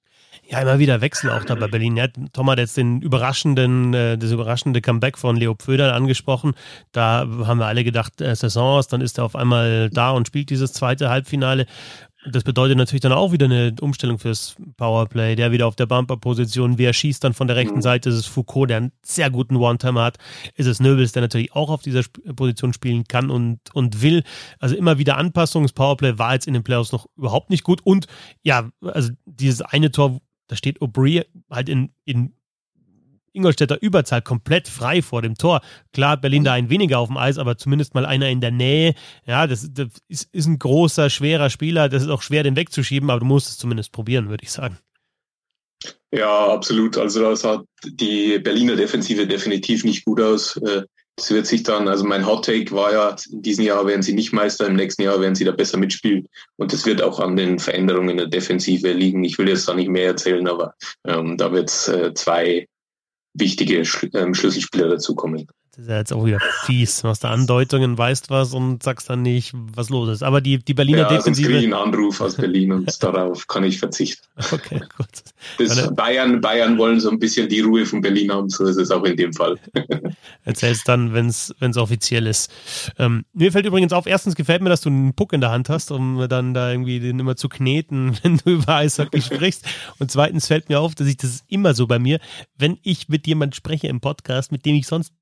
Ja, 0.49 0.61
immer 0.61 0.79
wieder 0.79 1.01
Wechsel 1.01 1.29
auch 1.29 1.43
da 1.43 1.55
bei 1.55 1.67
Berlin. 1.67 1.97
Ja, 1.97 2.07
Tom 2.31 2.49
hat 2.49 2.57
jetzt 2.57 2.77
den 2.77 3.01
überraschenden, 3.01 3.93
äh, 3.93 4.17
das 4.17 4.31
überraschende 4.31 4.79
Comeback 4.79 5.17
von 5.17 5.35
Leo 5.35 5.55
Pföder 5.55 5.93
angesprochen. 5.93 6.53
Da 6.93 7.27
haben 7.45 7.59
wir 7.59 7.65
alle 7.65 7.83
gedacht, 7.83 8.21
äh, 8.21 8.33
Saison 8.33 8.77
aus, 8.77 8.87
dann 8.87 9.01
ist 9.01 9.17
er 9.17 9.25
auf 9.25 9.35
einmal 9.35 9.89
da 9.89 10.11
und 10.11 10.27
spielt 10.27 10.49
dieses 10.49 10.71
zweite 10.71 11.09
Halbfinale. 11.09 11.65
Das 12.29 12.43
bedeutet 12.43 12.77
natürlich 12.77 13.01
dann 13.01 13.11
auch 13.11 13.31
wieder 13.31 13.45
eine 13.45 13.73
Umstellung 13.79 14.19
fürs 14.19 14.55
Powerplay. 14.75 15.35
Der 15.35 15.51
wieder 15.51 15.67
auf 15.67 15.75
der 15.75 15.85
Bumper-Position. 15.85 16.77
Wer 16.77 16.93
schießt 16.93 17.23
dann 17.23 17.33
von 17.33 17.47
der 17.47 17.55
rechten 17.55 17.75
mhm. 17.75 17.81
Seite? 17.81 18.09
Ist 18.09 18.15
es 18.15 18.25
Foucault, 18.25 18.69
der 18.69 18.77
einen 18.77 18.91
sehr 19.03 19.29
guten 19.29 19.55
One-Timer 19.55 20.03
hat? 20.03 20.17
Ist 20.55 20.67
es 20.67 20.79
Nöbels, 20.79 21.11
der 21.11 21.21
natürlich 21.21 21.53
auch 21.53 21.69
auf 21.69 21.81
dieser 21.81 22.03
Position 22.35 22.73
spielen 22.73 23.05
kann 23.05 23.29
und, 23.29 23.59
und 23.73 24.01
will? 24.01 24.23
Also 24.59 24.75
immer 24.75 24.97
wieder 24.97 25.17
Anpassungen. 25.17 25.65
Das 25.65 25.73
Powerplay 25.73 26.17
war 26.17 26.33
jetzt 26.33 26.47
in 26.47 26.53
den 26.53 26.63
Playoffs 26.63 26.91
noch 26.91 27.07
überhaupt 27.17 27.49
nicht 27.49 27.63
gut. 27.63 27.81
Und 27.83 28.07
ja, 28.43 28.69
also 28.81 29.11
dieses 29.25 29.61
eine 29.61 29.91
Tor, 29.91 30.19
da 30.47 30.55
steht 30.55 30.81
Aubry 30.81 31.23
halt 31.49 31.69
in, 31.69 31.91
in 32.05 32.33
Ingolstädter 33.37 33.81
Überzahl 33.81 34.21
komplett 34.21 34.67
frei 34.67 35.01
vor 35.01 35.21
dem 35.21 35.35
Tor. 35.35 35.61
Klar, 35.93 36.17
Berlin 36.17 36.43
da 36.43 36.53
ein 36.53 36.69
weniger 36.69 36.99
auf 36.99 37.07
dem 37.07 37.17
Eis, 37.17 37.37
aber 37.37 37.57
zumindest 37.57 37.93
mal 37.93 38.05
einer 38.05 38.29
in 38.29 38.41
der 38.41 38.51
Nähe. 38.51 38.93
Ja, 39.25 39.47
das, 39.47 39.69
das 39.71 39.87
ist, 40.07 40.29
ist, 40.33 40.47
ein 40.47 40.59
großer, 40.59 41.09
schwerer 41.09 41.49
Spieler. 41.49 41.87
Das 41.89 42.03
ist 42.03 42.09
auch 42.09 42.21
schwer, 42.21 42.43
den 42.43 42.55
wegzuschieben, 42.55 43.09
aber 43.09 43.19
du 43.19 43.25
musst 43.25 43.47
es 43.47 43.57
zumindest 43.57 43.91
probieren, 43.91 44.29
würde 44.29 44.43
ich 44.43 44.51
sagen. 44.51 44.77
Ja, 46.11 46.47
absolut. 46.47 46.97
Also 46.97 47.21
das 47.21 47.41
sah 47.41 47.63
die 47.83 48.39
Berliner 48.39 48.75
Defensive 48.75 49.27
definitiv 49.27 49.83
nicht 49.83 50.05
gut 50.05 50.21
aus. 50.21 50.57
Äh, 50.57 50.83
das 51.17 51.31
wird 51.31 51.47
sich 51.47 51.63
dann, 51.63 51.87
also 51.87 52.05
mein 52.05 52.27
Hot 52.27 52.45
Take 52.45 52.71
war 52.71 52.93
ja, 52.93 53.15
in 53.31 53.41
diesem 53.41 53.65
Jahr 53.65 53.87
werden 53.87 54.03
sie 54.03 54.13
nicht 54.13 54.33
Meister, 54.33 54.67
im 54.67 54.75
nächsten 54.75 55.01
Jahr 55.01 55.19
werden 55.19 55.33
sie 55.33 55.45
da 55.45 55.51
besser 55.51 55.77
mitspielen. 55.77 56.27
Und 56.57 56.71
das 56.71 56.85
wird 56.85 57.01
auch 57.01 57.19
an 57.19 57.35
den 57.35 57.57
Veränderungen 57.57 58.09
in 58.09 58.17
der 58.17 58.27
Defensive 58.27 58.91
liegen. 58.91 59.23
Ich 59.23 59.37
will 59.39 59.49
jetzt 59.49 59.67
da 59.67 59.73
nicht 59.73 59.89
mehr 59.89 60.05
erzählen, 60.05 60.47
aber 60.47 60.75
ähm, 61.05 61.35
da 61.35 61.51
wird 61.51 61.69
es 61.69 61.87
äh, 61.87 62.13
zwei 62.13 62.67
wichtige 63.39 63.83
ähm, 64.13 64.33
Schlüsselspieler 64.33 64.89
dazukommen. 64.89 65.47
Das 65.77 65.83
ist 65.85 65.91
ja 65.91 65.97
jetzt 65.97 66.11
auch 66.11 66.25
wieder 66.25 66.39
fies. 66.65 67.01
Du 67.01 67.07
machst 67.07 67.23
da 67.23 67.29
Andeutungen, 67.29 67.99
weißt 67.99 68.31
was 68.31 68.55
und 68.55 68.81
sagst 68.81 69.11
dann 69.11 69.21
nicht, 69.21 69.53
was 69.53 69.89
los 69.89 70.09
ist. 70.09 70.23
Aber 70.23 70.41
die, 70.41 70.57
die 70.57 70.73
Berliner 70.73 71.01
ja, 71.01 71.09
Defensive. 71.09 71.35
Sonst 71.35 71.45
kriege 71.45 71.59
ich 71.59 71.63
einen 71.65 71.93
Anruf 71.93 72.19
aus 72.19 72.35
Berlin 72.35 72.71
und 72.71 73.03
darauf 73.03 73.45
kann 73.45 73.63
ich 73.63 73.77
verzichten. 73.77 74.25
Okay, 74.51 74.81
gut. 74.97 75.07
Das 75.59 75.93
Bayern, 75.93 76.41
Bayern 76.41 76.79
wollen 76.79 76.99
so 76.99 77.11
ein 77.11 77.19
bisschen 77.19 77.47
die 77.47 77.59
Ruhe 77.59 77.85
von 77.85 78.01
Berlin 78.01 78.31
haben, 78.31 78.49
so 78.49 78.65
ist 78.65 78.77
es 78.77 78.89
auch 78.89 79.03
in 79.03 79.17
dem 79.17 79.31
Fall. 79.33 79.59
Erzählst 80.45 80.87
dann, 80.87 81.13
wenn 81.13 81.27
es 81.27 81.53
offiziell 81.77 82.25
ist. 82.25 82.51
Ähm, 82.97 83.25
mir 83.33 83.51
fällt 83.51 83.67
übrigens 83.67 83.93
auf, 83.93 84.07
erstens 84.07 84.33
gefällt 84.33 84.63
mir, 84.63 84.69
dass 84.69 84.81
du 84.81 84.89
einen 84.89 85.13
Puck 85.13 85.31
in 85.33 85.41
der 85.41 85.51
Hand 85.51 85.69
hast, 85.69 85.91
um 85.91 86.25
dann 86.27 86.55
da 86.55 86.71
irgendwie 86.71 86.99
den 86.99 87.19
immer 87.19 87.35
zu 87.35 87.49
kneten, 87.49 88.17
wenn 88.23 88.37
du 88.37 88.49
über 88.49 88.77
Eishockey 88.77 89.21
sprichst. 89.21 89.63
Und 89.99 90.09
zweitens 90.09 90.47
fällt 90.47 90.69
mir 90.69 90.79
auf, 90.79 90.95
dass 90.95 91.05
ich 91.05 91.17
das 91.17 91.43
immer 91.47 91.75
so 91.75 91.85
bei 91.85 91.99
mir, 91.99 92.19
wenn 92.57 92.79
ich 92.81 93.09
mit 93.09 93.27
jemand 93.27 93.55
spreche 93.55 93.89
im 93.89 94.01
Podcast, 94.01 94.51
mit 94.51 94.65
dem 94.65 94.73
ich 94.73 94.87
sonst 94.87 95.13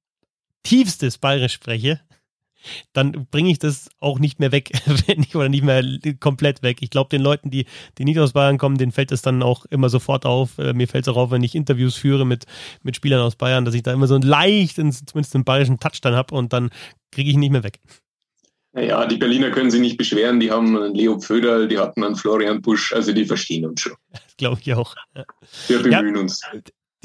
tiefstes 0.65 1.17
Bayerisch 1.17 1.53
spreche, 1.53 2.01
dann 2.93 3.27
bringe 3.31 3.51
ich 3.51 3.59
das 3.59 3.89
auch 3.99 4.19
nicht 4.19 4.39
mehr 4.39 4.51
weg, 4.51 4.71
wenn 5.07 5.21
ich, 5.21 5.35
oder 5.35 5.49
nicht 5.49 5.63
mehr 5.63 5.83
komplett 6.19 6.63
weg. 6.63 6.79
Ich 6.81 6.89
glaube, 6.89 7.09
den 7.09 7.21
Leuten, 7.21 7.49
die, 7.51 7.65
die 7.97 8.05
nicht 8.05 8.19
aus 8.19 8.33
Bayern 8.33 8.57
kommen, 8.57 8.77
denen 8.77 8.91
fällt 8.91 9.11
es 9.11 9.21
dann 9.21 9.43
auch 9.43 9.65
immer 9.65 9.89
sofort 9.89 10.25
auf. 10.25 10.57
Äh, 10.57 10.73
mir 10.73 10.87
fällt 10.87 11.05
es 11.05 11.13
auch 11.13 11.17
auf, 11.17 11.31
wenn 11.31 11.43
ich 11.43 11.55
Interviews 11.55 11.95
führe 11.95 12.25
mit, 12.25 12.45
mit 12.83 12.95
Spielern 12.95 13.21
aus 13.21 13.35
Bayern, 13.35 13.65
dass 13.65 13.75
ich 13.75 13.83
da 13.83 13.93
immer 13.93 14.07
so 14.07 14.15
einen 14.15 14.23
leichten, 14.23 14.91
zumindest 14.91 15.35
einen 15.35 15.45
bayerischen 15.45 15.79
Touch 15.79 16.01
dann 16.01 16.15
habe 16.15 16.35
und 16.35 16.53
dann 16.53 16.69
kriege 17.11 17.29
ich 17.29 17.35
ihn 17.35 17.39
nicht 17.39 17.51
mehr 17.51 17.63
weg. 17.63 17.79
Ja, 18.77 19.05
die 19.05 19.15
Berliner 19.15 19.51
können 19.51 19.71
sich 19.71 19.79
nicht 19.79 19.97
beschweren. 19.97 20.41
Die 20.41 20.51
haben 20.51 20.75
einen 20.75 20.95
Leo 20.95 21.17
Pföderl, 21.17 21.69
die 21.69 21.79
hatten 21.79 22.03
einen 22.03 22.17
Florian 22.17 22.61
Busch, 22.61 22.91
also 22.91 23.13
die 23.13 23.25
verstehen 23.25 23.65
uns 23.65 23.81
schon. 23.81 23.93
Das 24.11 24.37
glaube 24.37 24.59
ich 24.61 24.73
auch. 24.73 24.95
Wir 25.67 25.81
bemühen 25.81 26.15
ja, 26.15 26.21
uns 26.21 26.41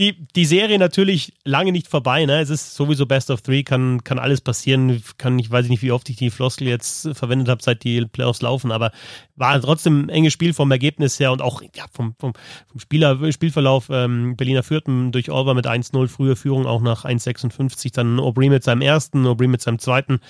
die, 0.01 0.27
die 0.35 0.47
Serie 0.47 0.79
natürlich 0.79 1.35
lange 1.45 1.73
nicht 1.73 1.87
vorbei. 1.87 2.25
Ne? 2.25 2.41
Es 2.41 2.49
ist 2.49 2.75
sowieso 2.75 3.05
Best 3.05 3.31
of 3.31 3.43
Three, 3.43 3.63
kann, 3.63 4.03
kann 4.03 4.19
alles 4.19 4.41
passieren. 4.41 5.03
Kann, 5.19 5.39
ich 5.39 5.51
weiß 5.51 5.69
nicht, 5.69 5.83
wie 5.83 5.93
oft 5.93 6.09
ich 6.09 6.17
die 6.17 6.31
Floskel 6.31 6.69
jetzt 6.69 7.11
verwendet 7.13 7.49
habe, 7.49 7.63
seit 7.63 7.85
die 7.85 8.07
Playoffs 8.07 8.41
laufen, 8.41 8.73
aber 8.73 8.93
war 9.37 9.61
trotzdem 9.61 10.07
ein 10.07 10.09
enges 10.09 10.33
Spiel 10.33 10.55
vom 10.55 10.71
Ergebnis 10.71 11.21
her 11.21 11.33
und 11.33 11.43
auch 11.43 11.61
ja, 11.77 11.85
vom, 11.93 12.15
vom, 12.19 12.33
vom 12.67 12.81
Spieler, 12.81 13.31
Spielverlauf. 13.31 13.89
Ähm, 13.91 14.37
Berliner 14.37 14.63
führten 14.63 15.13
durch 15.13 15.31
Orwa 15.31 15.53
mit 15.53 15.67
1-0, 15.67 16.09
frühe 16.09 16.35
Führung 16.35 16.67
auch 16.67 16.81
nach 16.81 17.05
1-56, 17.05 17.93
dann 17.93 18.19
Aubry 18.19 18.49
mit 18.49 18.65
seinem 18.65 18.81
ersten, 18.81 19.27
Aubry 19.27 19.49
mit 19.49 19.61
seinem 19.61 19.79
zweiten. 19.79 20.21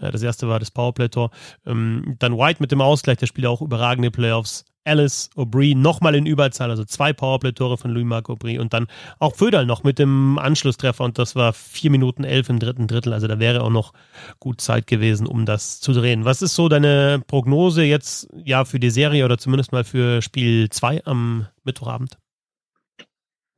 Äh, 0.00 0.10
das 0.10 0.22
erste 0.22 0.48
war 0.48 0.58
das 0.58 0.72
Powerplay-Tor. 0.72 1.30
Ähm, 1.66 2.16
dann 2.18 2.36
White 2.36 2.60
mit 2.60 2.72
dem 2.72 2.80
Ausgleich, 2.80 3.18
der 3.18 3.26
spielt 3.26 3.46
auch 3.46 3.62
überragende 3.62 4.10
Playoffs. 4.10 4.64
Alice 4.84 5.30
Aubry 5.36 5.74
nochmal 5.74 6.14
in 6.14 6.26
Überzahl, 6.26 6.70
also 6.70 6.84
zwei 6.84 7.12
Powerplay-Tore 7.12 7.76
von 7.76 7.90
Louis-Marc 7.90 8.30
Aubry 8.30 8.58
und 8.58 8.72
dann 8.72 8.86
auch 9.18 9.34
Föderl 9.34 9.66
noch 9.66 9.84
mit 9.84 9.98
dem 9.98 10.38
Anschlusstreffer 10.38 11.04
und 11.04 11.18
das 11.18 11.36
war 11.36 11.52
vier 11.52 11.90
Minuten 11.90 12.24
elf 12.24 12.48
im 12.48 12.58
dritten 12.58 12.86
Drittel, 12.86 13.12
also 13.12 13.26
da 13.26 13.38
wäre 13.38 13.62
auch 13.62 13.70
noch 13.70 13.92
gut 14.38 14.60
Zeit 14.60 14.86
gewesen, 14.86 15.26
um 15.26 15.44
das 15.44 15.80
zu 15.80 15.92
drehen. 15.92 16.24
Was 16.24 16.42
ist 16.42 16.54
so 16.54 16.68
deine 16.68 17.22
Prognose 17.26 17.82
jetzt 17.82 18.28
ja 18.44 18.64
für 18.64 18.80
die 18.80 18.90
Serie 18.90 19.24
oder 19.24 19.38
zumindest 19.38 19.72
mal 19.72 19.84
für 19.84 20.22
Spiel 20.22 20.70
2 20.70 21.04
am 21.04 21.46
Mittwochabend? 21.64 22.16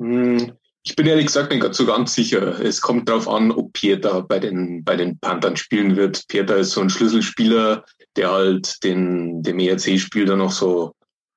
Hm, 0.00 0.52
ich 0.84 0.96
bin 0.96 1.06
ehrlich 1.06 1.26
gesagt 1.26 1.52
nicht 1.52 1.74
so 1.74 1.86
ganz 1.86 2.14
sicher. 2.14 2.60
Es 2.60 2.80
kommt 2.80 3.08
darauf 3.08 3.28
an, 3.28 3.52
ob 3.52 3.72
Pieter 3.72 4.22
bei 4.22 4.40
den, 4.40 4.82
bei 4.82 4.96
den 4.96 5.18
Panthern 5.20 5.56
spielen 5.56 5.94
wird. 5.96 6.26
Pieter 6.26 6.56
ist 6.56 6.72
so 6.72 6.80
ein 6.80 6.90
Schlüsselspieler, 6.90 7.84
der 8.16 8.30
halt 8.32 8.82
den, 8.82 9.42
dem 9.44 9.60
ERC-Spiel 9.60 10.24
dann 10.24 10.38
noch 10.38 10.50
so 10.50 10.92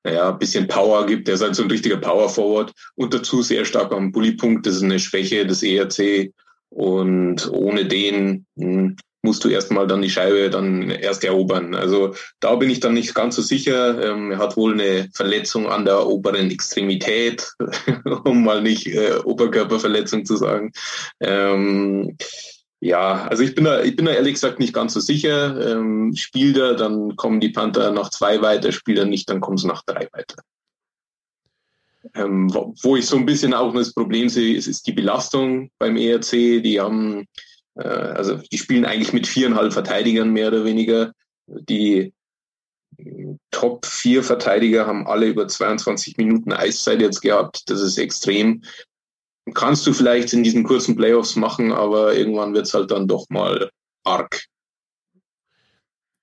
naja, 0.06 0.30
ein 0.30 0.40
bisschen 0.40 0.68
Power 0.68 1.06
gibt. 1.06 1.28
Der 1.28 1.34
ist 1.34 1.42
halt 1.42 1.56
so 1.56 1.64
ein 1.64 1.72
richtiger 1.72 1.98
Power 1.98 2.30
Forward 2.30 2.72
und 2.96 3.14
dazu 3.14 3.42
sehr 3.42 3.66
stark 3.66 3.92
am 3.92 4.12
Bullypunkt. 4.12 4.66
Das 4.66 4.76
ist 4.76 4.84
eine 4.84 5.00
Schwäche 5.00 5.46
des 5.46 5.64
ERC. 5.64 6.32
Und 6.70 7.50
ohne 7.52 7.86
den 7.86 8.46
hm, 8.58 8.96
musst 9.24 9.44
du 9.44 9.50
erstmal 9.50 9.88
dann 9.88 10.04
die 10.04 10.10
Scheibe 10.10 10.52
dann 10.52 10.92
erst 10.92 11.24
erobern. 11.24 11.74
Also 11.74 12.14
da 12.40 12.56
bin 12.56 12.70
ich 12.70 12.80
dann 12.80 12.94
nicht 12.94 13.16
ganz 13.16 13.36
so 13.36 13.42
sicher. 13.42 14.02
Ähm, 14.02 14.32
er 14.32 14.38
hat 14.38 14.56
wohl 14.56 14.74
eine 14.74 15.10
Verletzung 15.14 15.68
an 15.68 15.86
der 15.86 16.06
oberen 16.06 16.52
Extremität, 16.52 17.52
um 18.26 18.44
mal 18.44 18.62
nicht 18.62 18.86
äh, 18.86 19.16
Oberkörperverletzung 19.24 20.26
zu 20.26 20.38
sagen. 20.38 20.72
Ähm, 21.20 22.16
ja, 22.86 23.28
also 23.28 23.42
ich 23.42 23.56
bin 23.56 23.64
da, 23.64 23.82
ich 23.82 23.96
bin 23.96 24.06
da 24.06 24.12
ehrlich 24.12 24.36
gesagt 24.36 24.60
nicht 24.60 24.74
ganz 24.74 24.94
so 24.94 25.00
sicher. 25.00 25.72
Ähm, 25.72 26.16
spielt 26.16 26.56
er, 26.56 26.76
dann 26.76 27.16
kommen 27.16 27.40
die 27.40 27.50
Panther 27.50 27.92
nach 27.92 28.12
zwei 28.12 28.44
weiter, 28.44 28.72
spielt 28.72 29.00
er 29.00 29.06
nicht, 29.06 29.28
dann 29.28 29.42
kommen 29.42 29.58
sie 29.58 29.66
nach 29.68 29.84
drei 29.86 30.08
weiter. 30.12 30.36
Ähm, 32.14 32.54
wo, 32.54 32.76
wo, 32.84 32.96
ich 32.96 33.08
so 33.08 33.18
ein 33.18 33.26
bisschen 33.26 33.56
auch 33.56 33.74
das 33.74 33.92
Problem 33.92 34.30
sehe, 34.30 34.56
ist, 34.56 34.68
ist 34.68 34.86
die 34.86 34.94
Belastung 34.94 35.72
beim 35.80 35.98
ERC. 35.98 36.30
Die 36.62 36.80
haben, 36.80 37.26
äh, 37.74 37.88
also 37.88 38.36
die 38.36 38.58
spielen 38.60 38.86
eigentlich 38.86 39.14
mit 39.14 39.26
viereinhalb 39.26 39.74
Verteidigern 39.74 40.30
mehr 40.30 40.50
oder 40.50 40.64
weniger. 40.64 41.12
Die 41.48 42.14
Top 43.50 43.84
vier 43.88 44.24
Verteidiger 44.24 44.86
haben 44.86 45.08
alle 45.08 45.26
über 45.26 45.48
22 45.48 46.18
Minuten 46.18 46.54
Eiszeit 46.54 47.02
jetzt 47.02 47.22
gehabt. 47.22 47.68
Das 47.68 47.82
ist 47.82 47.98
extrem 47.98 48.62
kannst 49.54 49.86
du 49.86 49.94
vielleicht 49.94 50.34
in 50.34 50.44
diesen 50.44 50.64
kurzen 50.64 50.96
Playoffs 50.96 51.36
machen, 51.36 51.72
aber 51.72 52.16
irgendwann 52.16 52.54
wird 52.54 52.66
es 52.66 52.74
halt 52.74 52.92
dann 52.92 53.08
doch 53.08 53.26
mal 53.30 53.70
arg. 54.04 54.46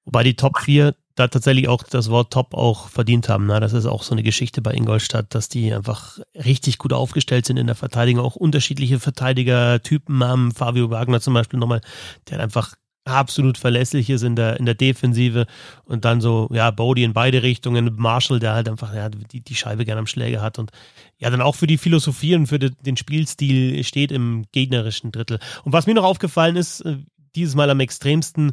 Wobei 0.04 0.24
die 0.24 0.34
Top 0.34 0.58
4 0.58 0.94
da 1.14 1.28
tatsächlich 1.28 1.68
auch 1.68 1.82
das 1.82 2.10
Wort 2.10 2.32
Top 2.32 2.54
auch 2.54 2.88
verdient 2.88 3.28
haben. 3.28 3.46
Ne? 3.46 3.60
Das 3.60 3.72
ist 3.72 3.86
auch 3.86 4.02
so 4.02 4.12
eine 4.12 4.22
Geschichte 4.22 4.62
bei 4.62 4.72
Ingolstadt, 4.72 5.34
dass 5.34 5.48
die 5.48 5.72
einfach 5.72 6.18
richtig 6.34 6.78
gut 6.78 6.92
aufgestellt 6.92 7.46
sind 7.46 7.58
in 7.58 7.66
der 7.66 7.76
Verteidigung, 7.76 8.24
auch 8.24 8.36
unterschiedliche 8.36 8.98
Verteidigertypen 8.98 10.24
haben. 10.24 10.52
Fabio 10.52 10.90
Wagner 10.90 11.20
zum 11.20 11.34
Beispiel 11.34 11.58
nochmal, 11.58 11.82
der 12.30 12.40
einfach 12.40 12.74
absolut 13.04 13.58
verlässlich 13.58 14.10
ist 14.10 14.22
in 14.22 14.36
der, 14.36 14.58
in 14.58 14.66
der 14.66 14.74
Defensive 14.74 15.46
und 15.84 16.04
dann 16.04 16.20
so, 16.20 16.48
ja, 16.52 16.70
Bodie 16.70 17.02
in 17.02 17.12
beide 17.12 17.42
Richtungen, 17.42 17.94
Marshall, 17.96 18.38
der 18.38 18.54
halt 18.54 18.68
einfach 18.68 18.94
ja, 18.94 19.08
die, 19.08 19.40
die 19.40 19.54
Scheibe 19.54 19.84
gerne 19.84 20.00
am 20.00 20.06
Schläger 20.06 20.40
hat 20.40 20.58
und 20.58 20.70
ja, 21.18 21.30
dann 21.30 21.40
auch 21.40 21.54
für 21.54 21.66
die 21.66 21.78
Philosophie 21.78 22.34
und 22.34 22.46
für 22.46 22.58
den 22.58 22.96
Spielstil 22.96 23.82
steht 23.84 24.12
im 24.12 24.44
gegnerischen 24.52 25.12
Drittel. 25.12 25.38
Und 25.64 25.72
was 25.72 25.86
mir 25.86 25.94
noch 25.94 26.04
aufgefallen 26.04 26.56
ist, 26.56 26.80
äh, 26.82 26.98
dieses 27.34 27.54
Mal 27.54 27.70
am 27.70 27.80
extremsten, 27.80 28.52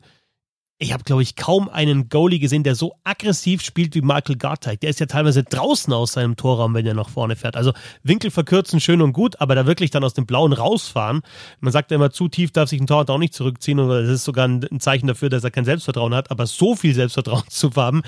ich 0.82 0.94
habe, 0.94 1.04
glaube 1.04 1.22
ich, 1.22 1.36
kaum 1.36 1.68
einen 1.68 2.08
Goalie 2.08 2.40
gesehen, 2.40 2.64
der 2.64 2.74
so 2.74 2.96
aggressiv 3.04 3.62
spielt 3.62 3.96
wie 3.96 4.02
Michael 4.02 4.38
Garteig. 4.38 4.80
Der 4.80 4.90
ist 4.90 5.02
ja 5.02 5.08
teilweise 5.08 5.44
draußen 5.44 5.92
aus 5.92 6.14
seinem 6.14 6.38
Torraum, 6.38 6.74
wenn 6.74 6.86
er 6.86 6.94
nach 6.94 7.10
vorne 7.10 7.36
fährt. 7.36 7.58
Also 7.58 7.74
Winkel 8.02 8.32
verkürzen 8.32 8.80
schön 8.80 9.02
und 9.02 9.12
gut, 9.12 9.42
aber 9.42 9.56
da 9.56 9.66
wirklich 9.66 9.92
dann 9.92 10.06
aus 10.06 10.14
dem 10.14 10.26
Blauen 10.26 10.54
rausfahren. 10.54 11.22
Man 11.60 11.74
sagt 11.74 11.92
ja 11.92 11.96
immer, 11.96 12.12
zu 12.12 12.30
tief 12.30 12.52
darf 12.52 12.70
sich 12.70 12.80
ein 12.80 12.88
Torwart 12.88 13.10
auch 13.10 13.18
nicht 13.18 13.34
zurückziehen 13.34 13.78
und 13.78 13.90
das 13.90 14.08
ist 14.08 14.24
sogar 14.24 14.48
ein 14.48 14.80
Zeichen 14.80 15.08
dafür, 15.08 15.30
dass 15.30 15.44
er 15.44 15.52
kein 15.52 15.66
Selbstvertrauen 15.66 16.16
hat. 16.16 16.32
Aber 16.32 16.48
so 16.48 16.78
viel 16.78 16.96
Selbstvertrauen 16.96 17.44
zu 17.50 17.76
haben, 17.76 18.02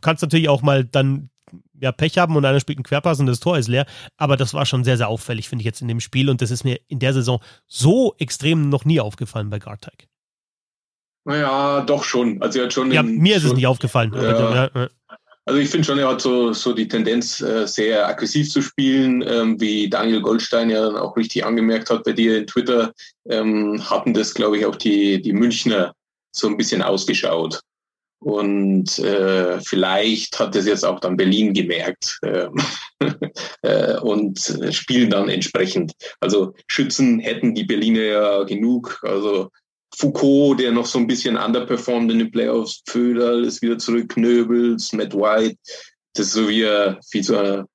kannst 0.00 0.22
natürlich 0.22 0.48
auch 0.48 0.62
mal 0.62 0.84
dann 0.84 1.30
ja, 1.80 1.92
Pech 1.92 2.18
haben 2.18 2.34
und 2.34 2.44
einer 2.44 2.58
spielt 2.58 2.78
einen 2.78 2.84
Querpass 2.84 3.20
und 3.20 3.26
das 3.26 3.38
Tor 3.38 3.56
ist 3.56 3.68
leer. 3.68 3.86
Aber 4.16 4.36
das 4.36 4.52
war 4.52 4.66
schon 4.66 4.82
sehr, 4.82 4.96
sehr 4.96 5.08
auffällig, 5.08 5.48
finde 5.48 5.62
ich 5.62 5.66
jetzt 5.66 5.80
in 5.80 5.86
dem 5.86 6.00
Spiel. 6.00 6.28
Und 6.28 6.42
das 6.42 6.50
ist 6.50 6.64
mir 6.64 6.80
in 6.88 6.98
der 6.98 7.12
Saison 7.12 7.40
so 7.68 8.16
extrem 8.18 8.68
noch 8.68 8.84
nie 8.84 8.98
aufgefallen 8.98 9.48
bei 9.48 9.60
Garteig. 9.60 10.08
Naja, 11.26 11.80
doch 11.80 12.04
schon. 12.04 12.40
Also 12.40 12.60
er 12.60 12.66
hat 12.66 12.72
schon. 12.72 12.92
Ja, 12.92 13.02
mir 13.02 13.36
ist 13.36 13.44
es 13.44 13.52
nicht 13.52 13.66
aufgefallen. 13.66 14.12
Ja. 14.14 14.70
Also 15.44 15.60
ich 15.60 15.68
finde 15.68 15.84
schon, 15.84 15.98
er 15.98 16.08
hat 16.08 16.20
so, 16.20 16.52
so 16.52 16.72
die 16.72 16.88
Tendenz, 16.88 17.40
äh, 17.40 17.66
sehr 17.66 18.08
aggressiv 18.08 18.50
zu 18.50 18.62
spielen, 18.62 19.22
ähm, 19.26 19.60
wie 19.60 19.88
Daniel 19.88 20.20
Goldstein 20.20 20.70
ja 20.70 20.80
dann 20.80 20.96
auch 20.96 21.16
richtig 21.16 21.44
angemerkt 21.44 21.90
hat 21.90 22.04
bei 22.04 22.12
dir 22.12 22.38
in 22.38 22.46
Twitter, 22.46 22.92
ähm, 23.28 23.80
hatten 23.88 24.12
das, 24.12 24.34
glaube 24.34 24.58
ich, 24.58 24.66
auch 24.66 24.74
die, 24.74 25.22
die 25.22 25.32
Münchner 25.32 25.92
so 26.32 26.48
ein 26.48 26.56
bisschen 26.56 26.82
ausgeschaut. 26.82 27.60
Und 28.18 28.98
äh, 28.98 29.60
vielleicht 29.60 30.38
hat 30.40 30.54
das 30.54 30.66
jetzt 30.66 30.84
auch 30.84 30.98
dann 30.98 31.16
Berlin 31.16 31.54
gemerkt 31.54 32.18
äh, 32.22 32.48
äh, 33.62 33.98
und 33.98 34.40
spielen 34.70 35.10
dann 35.10 35.28
entsprechend. 35.28 35.92
Also 36.20 36.54
Schützen 36.66 37.20
hätten 37.20 37.54
die 37.54 37.64
Berliner 37.64 38.02
ja 38.02 38.42
genug. 38.44 39.00
Also 39.02 39.50
Foucault, 39.96 40.60
der 40.60 40.72
noch 40.72 40.86
so 40.86 40.98
ein 40.98 41.06
bisschen 41.06 41.36
underperformed 41.36 42.12
in 42.12 42.18
den 42.18 42.30
Playoffs, 42.30 42.82
Föderl 42.86 43.44
ist 43.44 43.62
wieder 43.62 43.78
zurück, 43.78 44.16
Nöbels, 44.16 44.92
Matt 44.92 45.14
White. 45.14 45.56
Das 46.14 46.26
ist 46.26 46.32
so 46.32 46.48
wie, 46.48 46.64
wie 46.64 47.22
so 47.22 47.36
eine, 47.36 47.66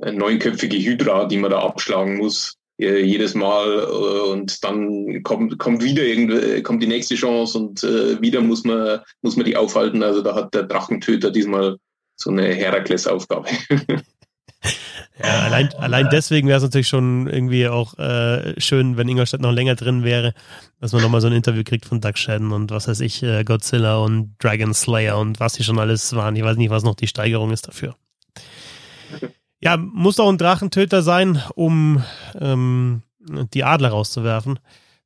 eine 0.00 0.16
neunköpfige 0.16 0.78
Hydra, 0.78 1.26
die 1.26 1.38
man 1.38 1.50
da 1.50 1.60
abschlagen 1.60 2.18
muss 2.18 2.58
äh, 2.78 3.02
jedes 3.02 3.34
Mal 3.34 3.80
äh, 3.80 4.30
und 4.30 4.62
dann 4.64 5.22
kommt, 5.22 5.58
kommt 5.58 5.82
wieder 5.82 6.04
irgendwie, 6.04 6.62
kommt 6.62 6.82
die 6.82 6.86
nächste 6.86 7.16
Chance 7.16 7.58
und 7.58 7.82
äh, 7.82 8.20
wieder 8.20 8.40
muss 8.40 8.64
man, 8.64 9.00
muss 9.22 9.36
man 9.36 9.46
die 9.46 9.56
aufhalten. 9.56 10.02
Also 10.02 10.22
da 10.22 10.34
hat 10.34 10.54
der 10.54 10.64
Drachentöter 10.64 11.30
diesmal 11.30 11.76
so 12.16 12.30
eine 12.30 12.54
Herakles-Aufgabe. 12.54 13.48
Ja, 15.20 15.40
allein, 15.40 15.74
allein 15.74 16.08
deswegen 16.12 16.46
wäre 16.46 16.58
es 16.58 16.62
natürlich 16.62 16.86
schon 16.86 17.26
irgendwie 17.26 17.66
auch 17.66 17.98
äh, 17.98 18.60
schön, 18.60 18.96
wenn 18.96 19.08
Ingolstadt 19.08 19.40
noch 19.40 19.50
länger 19.50 19.74
drin 19.74 20.04
wäre, 20.04 20.32
dass 20.80 20.92
man 20.92 21.02
nochmal 21.02 21.20
so 21.20 21.26
ein 21.26 21.32
Interview 21.32 21.64
kriegt 21.64 21.86
von 21.86 22.00
Doug 22.00 22.12
Shadden 22.14 22.52
und 22.52 22.70
was 22.70 22.86
weiß 22.86 23.00
ich, 23.00 23.24
äh, 23.24 23.42
Godzilla 23.42 23.96
und 23.96 24.36
Dragon 24.38 24.72
Slayer 24.74 25.18
und 25.18 25.40
was 25.40 25.54
sie 25.54 25.64
schon 25.64 25.80
alles 25.80 26.14
waren. 26.14 26.36
Ich 26.36 26.44
weiß 26.44 26.56
nicht, 26.56 26.70
was 26.70 26.84
noch 26.84 26.94
die 26.94 27.08
Steigerung 27.08 27.50
ist 27.50 27.66
dafür. 27.66 27.96
Ja, 29.60 29.76
muss 29.76 30.14
doch 30.14 30.28
ein 30.28 30.38
Drachentöter 30.38 31.02
sein, 31.02 31.42
um 31.56 32.04
ähm, 32.40 33.02
die 33.52 33.64
Adler 33.64 33.88
rauszuwerfen. 33.88 34.60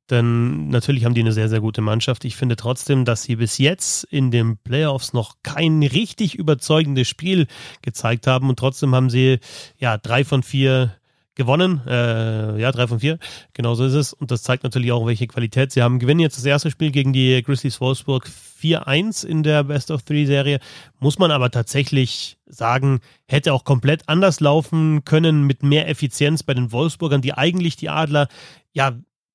Denn 0.09 0.67
natürlich 0.67 1.05
haben 1.05 1.13
die 1.13 1.21
eine 1.21 1.31
sehr, 1.31 1.49
sehr 1.49 1.61
gute 1.61 1.81
Mannschaft. 1.81 2.25
Ich 2.25 2.35
finde 2.35 2.55
trotzdem, 2.55 3.05
dass 3.05 3.23
sie 3.23 3.37
bis 3.37 3.57
jetzt 3.57 4.03
in 4.03 4.31
den 4.31 4.57
Playoffs 4.57 5.13
noch 5.13 5.37
kein 5.43 5.81
richtig 5.81 6.35
überzeugendes 6.35 7.07
Spiel 7.07 7.47
gezeigt 7.81 8.27
haben. 8.27 8.49
Und 8.49 8.59
trotzdem 8.59 8.93
haben 8.93 9.09
sie 9.09 9.39
ja 9.77 9.97
drei 9.97 10.25
von 10.25 10.43
vier 10.43 10.95
gewonnen. 11.35 11.81
Äh, 11.87 12.59
ja, 12.59 12.71
drei 12.71 12.87
von 12.87 12.99
vier. 12.99 13.17
Genauso 13.53 13.85
ist 13.85 13.93
es. 13.93 14.13
Und 14.13 14.31
das 14.31 14.43
zeigt 14.43 14.63
natürlich 14.63 14.91
auch, 14.91 15.05
welche 15.05 15.27
Qualität 15.27 15.71
sie 15.71 15.81
haben. 15.81 15.99
Gewinnen 15.99 16.19
jetzt 16.19 16.37
das 16.37 16.45
erste 16.45 16.69
Spiel 16.69 16.91
gegen 16.91 17.13
die 17.13 17.41
Grizzlies 17.41 17.81
Wolfsburg 17.81 18.27
4-1 18.61 19.25
in 19.25 19.43
der 19.43 19.63
Best 19.63 19.89
of 19.89 20.03
Three 20.03 20.25
Serie. 20.25 20.59
Muss 20.99 21.17
man 21.17 21.31
aber 21.31 21.49
tatsächlich 21.49 22.37
sagen, 22.45 22.99
hätte 23.27 23.53
auch 23.53 23.63
komplett 23.63 24.07
anders 24.07 24.39
laufen 24.39 25.05
können 25.05 25.43
mit 25.43 25.63
mehr 25.63 25.89
Effizienz 25.89 26.43
bei 26.43 26.53
den 26.53 26.71
Wolfsburgern, 26.71 27.21
die 27.21 27.33
eigentlich 27.33 27.75
die 27.77 27.89
Adler 27.89 28.27
ja 28.73 28.93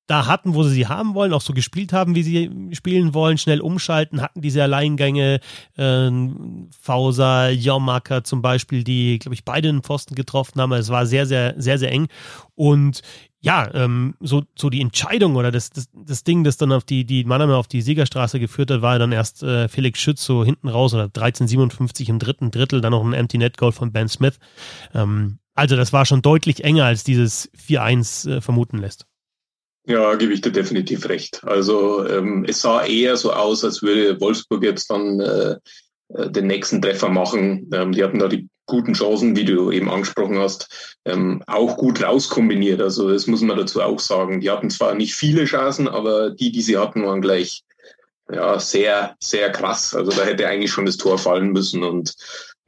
da 0.09 0.25
hatten, 0.25 0.55
wo 0.55 0.63
sie 0.63 0.71
sie 0.71 0.87
haben 0.87 1.13
wollen, 1.13 1.33
auch 1.33 1.41
so 1.41 1.53
gespielt 1.53 1.93
haben, 1.93 2.15
wie 2.15 2.23
sie 2.23 2.49
spielen 2.73 3.13
wollen, 3.13 3.37
schnell 3.37 3.61
umschalten, 3.61 4.21
hatten 4.21 4.41
diese 4.41 4.63
Alleingänge, 4.63 5.39
äh, 5.77 6.11
Fauser, 6.81 7.51
Jomaker 7.51 8.23
zum 8.23 8.41
Beispiel, 8.41 8.83
die, 8.83 9.19
glaube 9.19 9.35
ich, 9.35 9.45
beide 9.45 9.67
den 9.67 9.83
Pfosten 9.83 10.15
getroffen 10.15 10.59
haben. 10.59 10.71
Es 10.73 10.89
war 10.89 11.05
sehr, 11.05 11.25
sehr, 11.25 11.53
sehr, 11.57 11.77
sehr 11.77 11.91
eng. 11.91 12.07
Und 12.55 13.01
ja, 13.41 13.73
ähm, 13.73 14.15
so, 14.19 14.43
so 14.57 14.69
die 14.69 14.81
Entscheidung 14.81 15.35
oder 15.35 15.51
das, 15.51 15.69
das, 15.69 15.89
das 15.93 16.23
Ding, 16.23 16.43
das 16.43 16.57
dann 16.57 16.73
auf 16.73 16.83
die, 16.83 17.05
die 17.05 17.23
Mannheim 17.23 17.51
auf 17.51 17.67
die 17.67 17.81
Siegerstraße 17.81 18.39
geführt 18.39 18.71
hat, 18.71 18.81
war 18.81 18.99
dann 18.99 19.11
erst 19.11 19.43
äh, 19.43 19.69
Felix 19.69 19.99
Schütz 19.99 20.25
so 20.25 20.43
hinten 20.43 20.67
raus 20.67 20.93
oder 20.93 21.05
13,57 21.05 22.09
im 22.09 22.19
dritten 22.19 22.51
Drittel, 22.51 22.81
dann 22.81 22.91
noch 22.91 23.03
ein 23.03 23.13
Empty 23.13 23.37
Net 23.37 23.57
Goal 23.57 23.71
von 23.71 23.91
Ben 23.91 24.09
Smith. 24.09 24.39
Ähm, 24.93 25.39
also 25.53 25.75
das 25.75 25.93
war 25.93 26.05
schon 26.05 26.21
deutlich 26.21 26.63
enger, 26.63 26.85
als 26.85 27.03
dieses 27.03 27.51
4-1 27.53 28.29
äh, 28.29 28.41
vermuten 28.41 28.77
lässt. 28.77 29.08
Ja, 29.89 30.13
gebe 30.13 30.33
ich 30.33 30.41
dir 30.41 30.51
definitiv 30.51 31.09
recht. 31.09 31.41
Also 31.43 32.07
ähm, 32.07 32.45
es 32.47 32.61
sah 32.61 32.85
eher 32.85 33.17
so 33.17 33.33
aus, 33.33 33.65
als 33.65 33.81
würde 33.81 34.21
Wolfsburg 34.21 34.63
jetzt 34.63 34.91
dann 34.91 35.19
äh, 35.19 35.55
äh, 36.13 36.29
den 36.29 36.45
nächsten 36.45 36.79
Treffer 36.79 37.09
machen. 37.09 37.67
Ähm, 37.73 37.91
die 37.91 38.03
hatten 38.03 38.19
da 38.19 38.27
die 38.27 38.47
guten 38.67 38.93
Chancen, 38.93 39.35
wie 39.35 39.45
du 39.45 39.71
eben 39.71 39.89
angesprochen 39.89 40.37
hast, 40.37 40.95
ähm, 41.05 41.41
auch 41.47 41.75
gut 41.75 42.03
rauskombiniert. 42.03 42.81
Also 42.81 43.09
das 43.09 43.25
muss 43.25 43.41
man 43.41 43.57
dazu 43.57 43.81
auch 43.81 43.99
sagen. 43.99 44.41
Die 44.41 44.51
hatten 44.51 44.69
zwar 44.69 44.93
nicht 44.93 45.15
viele 45.15 45.45
Chancen, 45.45 45.87
aber 45.87 46.29
die, 46.29 46.51
die 46.51 46.61
sie 46.61 46.77
hatten, 46.77 47.03
waren 47.03 47.21
gleich 47.21 47.63
ja, 48.31 48.59
sehr, 48.59 49.15
sehr 49.19 49.51
krass. 49.51 49.95
Also 49.95 50.11
da 50.11 50.23
hätte 50.23 50.47
eigentlich 50.47 50.71
schon 50.71 50.85
das 50.85 50.97
Tor 50.97 51.17
fallen 51.17 51.51
müssen. 51.51 51.83
Und 51.83 52.13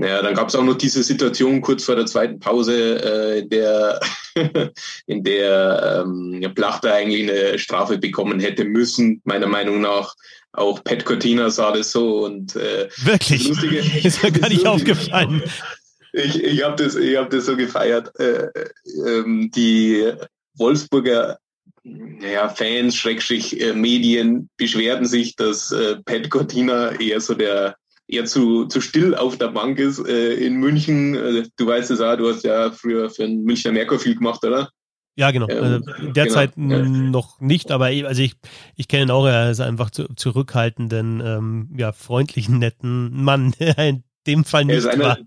naja, 0.01 0.23
dann 0.23 0.33
gab 0.33 0.49
es 0.49 0.55
auch 0.55 0.63
noch 0.63 0.79
diese 0.79 1.03
Situation 1.03 1.61
kurz 1.61 1.83
vor 1.83 1.95
der 1.95 2.07
zweiten 2.07 2.39
Pause, 2.39 3.35
äh, 3.35 3.39
in 3.41 3.49
der, 3.49 3.99
in 5.05 5.23
der 5.23 6.03
ähm, 6.03 6.43
Plachter 6.55 6.95
eigentlich 6.95 7.29
eine 7.29 7.59
Strafe 7.59 7.99
bekommen 7.99 8.39
hätte 8.39 8.65
müssen, 8.65 9.21
meiner 9.25 9.45
Meinung 9.45 9.79
nach. 9.79 10.15
Auch 10.53 10.83
Pat 10.83 11.05
Cortina 11.05 11.51
sah 11.51 11.71
das 11.71 11.91
so 11.91 12.25
und 12.25 12.55
äh, 12.55 12.89
wirklich 13.03 13.47
das 13.47 13.49
Lustige, 13.49 13.77
ist 14.03 14.23
mir 14.23 14.31
gar 14.31 14.49
nicht 14.49 14.65
aufgefallen. 14.67 15.43
Ich, 16.13 16.43
ich 16.43 16.63
habe 16.63 16.83
das, 16.83 16.95
ich 16.95 17.15
hab 17.15 17.29
das 17.29 17.45
so 17.45 17.55
gefeiert. 17.55 18.11
Äh, 18.19 18.47
ähm, 19.05 19.51
die 19.53 20.11
Wolfsburger 20.55 21.37
naja, 21.83 22.49
Fans, 22.49 22.95
Schrägstrich, 22.95 23.61
äh, 23.61 23.73
Medien 23.73 24.49
beschwerten 24.57 25.05
sich, 25.05 25.35
dass 25.35 25.71
äh, 25.71 25.97
Pat 26.05 26.31
Cortina 26.31 26.99
eher 26.99 27.21
so 27.21 27.35
der 27.35 27.75
eher 28.11 28.25
zu, 28.25 28.65
zu 28.65 28.81
still 28.81 29.15
auf 29.15 29.37
der 29.37 29.47
Bank 29.47 29.79
ist 29.79 30.05
äh, 30.05 30.33
in 30.33 30.55
München. 30.55 31.15
Äh, 31.15 31.43
du 31.57 31.67
weißt 31.67 31.91
es 31.91 32.01
auch, 32.01 32.15
du 32.17 32.29
hast 32.29 32.43
ja 32.43 32.71
früher 32.71 33.09
für 33.09 33.23
den 33.23 33.43
Münchner 33.43 33.71
Merkur 33.71 33.99
viel 33.99 34.15
gemacht, 34.15 34.43
oder? 34.43 34.69
Ja, 35.15 35.31
genau. 35.31 35.49
Ähm, 35.49 35.83
also 35.85 36.11
derzeit 36.11 36.55
genau, 36.55 36.79
noch 36.79 37.39
nicht, 37.41 37.71
aber 37.71 37.85
also 37.85 38.21
ich, 38.21 38.35
ich 38.75 38.87
kenne 38.87 39.03
ihn 39.03 39.11
auch, 39.11 39.25
er 39.25 39.51
ist 39.51 39.59
einfach 39.59 39.91
zu, 39.91 40.07
zurückhaltenden, 40.15 41.21
ähm, 41.23 41.69
ja, 41.77 41.91
freundlichen, 41.91 42.59
netten 42.59 43.23
Mann, 43.23 43.53
dem 44.27 44.45
Fall 44.45 44.65
nicht 44.65 44.75
er 44.75 44.79
ist, 44.79 44.87
einer, 44.87 45.17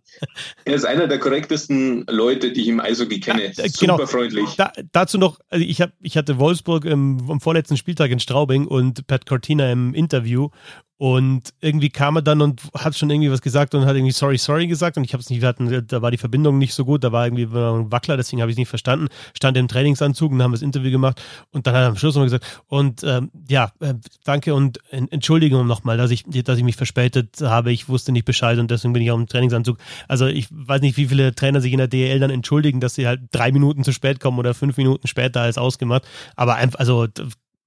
er 0.65 0.75
ist 0.75 0.85
einer 0.85 1.09
der 1.09 1.19
korrektesten 1.19 2.07
Leute, 2.09 2.53
die 2.53 2.63
ich 2.63 2.69
im 2.69 2.81
Eishockey 2.81 3.21
kenne. 3.21 3.53
Ja, 3.53 3.65
genau. 3.79 3.97
Super 3.97 4.07
freundlich. 4.07 4.55
Da, 4.57 4.73
dazu 4.93 5.19
noch, 5.19 5.41
also 5.49 5.65
ich, 5.65 5.81
hab, 5.81 5.93
ich 6.01 6.17
hatte 6.17 6.39
Wolfsburg 6.39 6.85
im, 6.85 7.19
am 7.29 7.41
vorletzten 7.41 7.77
Spieltag 7.77 8.11
in 8.11 8.21
Straubing 8.21 8.67
und 8.67 9.07
Pat 9.07 9.27
Cortina 9.27 9.71
im 9.71 9.95
Interview 9.95 10.51
und 10.97 11.53
irgendwie 11.61 11.91
kam 11.91 12.17
er 12.17 12.23
dann 12.23 12.41
und 12.41 12.63
hat 12.73 12.97
schon 12.97 13.11
irgendwie 13.11 13.31
was 13.31 13.43
gesagt 13.43 13.75
und 13.75 13.85
hat 13.85 13.97
irgendwie 13.97 14.13
sorry, 14.13 14.39
sorry 14.39 14.69
gesagt. 14.69 14.97
Und 14.97 15.03
ich 15.05 15.13
habe 15.13 15.21
es 15.21 15.29
nicht, 15.29 15.41
wir 15.41 15.49
hatten, 15.49 15.87
da 15.89 16.03
war 16.03 16.13
die 16.13 16.19
Verbindung 16.19 16.59
nicht 16.59 16.73
so 16.73 16.85
gut, 16.85 17.03
da 17.03 17.11
war 17.11 17.27
irgendwie 17.27 17.45
ein 17.45 17.91
Wackler, 17.91 18.17
deswegen 18.17 18.41
habe 18.41 18.51
ich 18.51 18.55
es 18.55 18.59
nicht 18.59 18.69
verstanden. 18.69 19.09
Stand 19.37 19.57
im 19.57 19.67
Trainingsanzug 19.67 20.31
und 20.31 20.43
haben 20.43 20.53
das 20.53 20.63
Interview 20.63 20.93
gemacht 20.93 21.21
und 21.51 21.67
dann 21.67 21.75
hat 21.75 21.83
er 21.83 21.89
am 21.89 21.97
Schluss 21.97 22.15
nochmal 22.15 22.27
gesagt, 22.27 22.63
und 22.69 23.03
ähm, 23.03 23.31
ja, 23.49 23.73
äh, 23.81 23.95
danke 24.25 24.55
und 24.55 24.79
Entschuldigung 24.91 25.67
nochmal, 25.67 25.97
dass 25.97 26.13
ich, 26.13 26.25
dass 26.27 26.59
ich 26.59 26.65
mich 26.65 26.77
verspätet 26.77 27.41
habe. 27.43 27.73
Ich 27.73 27.89
wusste 27.89 28.13
nicht 28.13 28.25
Bescheid 28.25 28.59
und 28.59 28.71
deswegen 28.71 28.93
bin 28.93 29.03
ich 29.03 29.11
auch 29.11 29.19
im 29.19 29.27
Trainingsanzug. 29.27 29.79
Also 30.07 30.27
ich 30.27 30.47
weiß 30.51 30.81
nicht, 30.81 30.97
wie 30.97 31.07
viele 31.07 31.35
Trainer 31.35 31.61
sich 31.61 31.73
in 31.73 31.79
der 31.79 31.89
DL 31.89 32.21
dann 32.21 32.31
entschuldigen, 32.31 32.79
dass 32.79 32.95
sie 32.95 33.09
halt 33.09 33.23
drei 33.33 33.51
Minuten 33.51 33.83
zu 33.83 33.93
spät 33.93 34.21
kommen 34.21 34.39
oder 34.39 34.55
fünf 34.55 34.77
Minuten 34.77 35.09
später 35.09 35.41
als 35.41 35.59
ausgemacht. 35.59 36.05
Aber 36.37 36.55
einfach, 36.55 36.79
also 36.79 37.09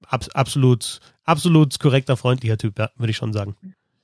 ab, 0.07 0.25
absolut, 0.33 0.99
absolut 1.23 1.79
korrekter, 1.79 2.17
freundlicher 2.17 2.57
Typ, 2.57 2.79
ja, 2.79 2.89
würde 2.97 3.11
ich 3.11 3.17
schon 3.17 3.33
sagen. 3.33 3.55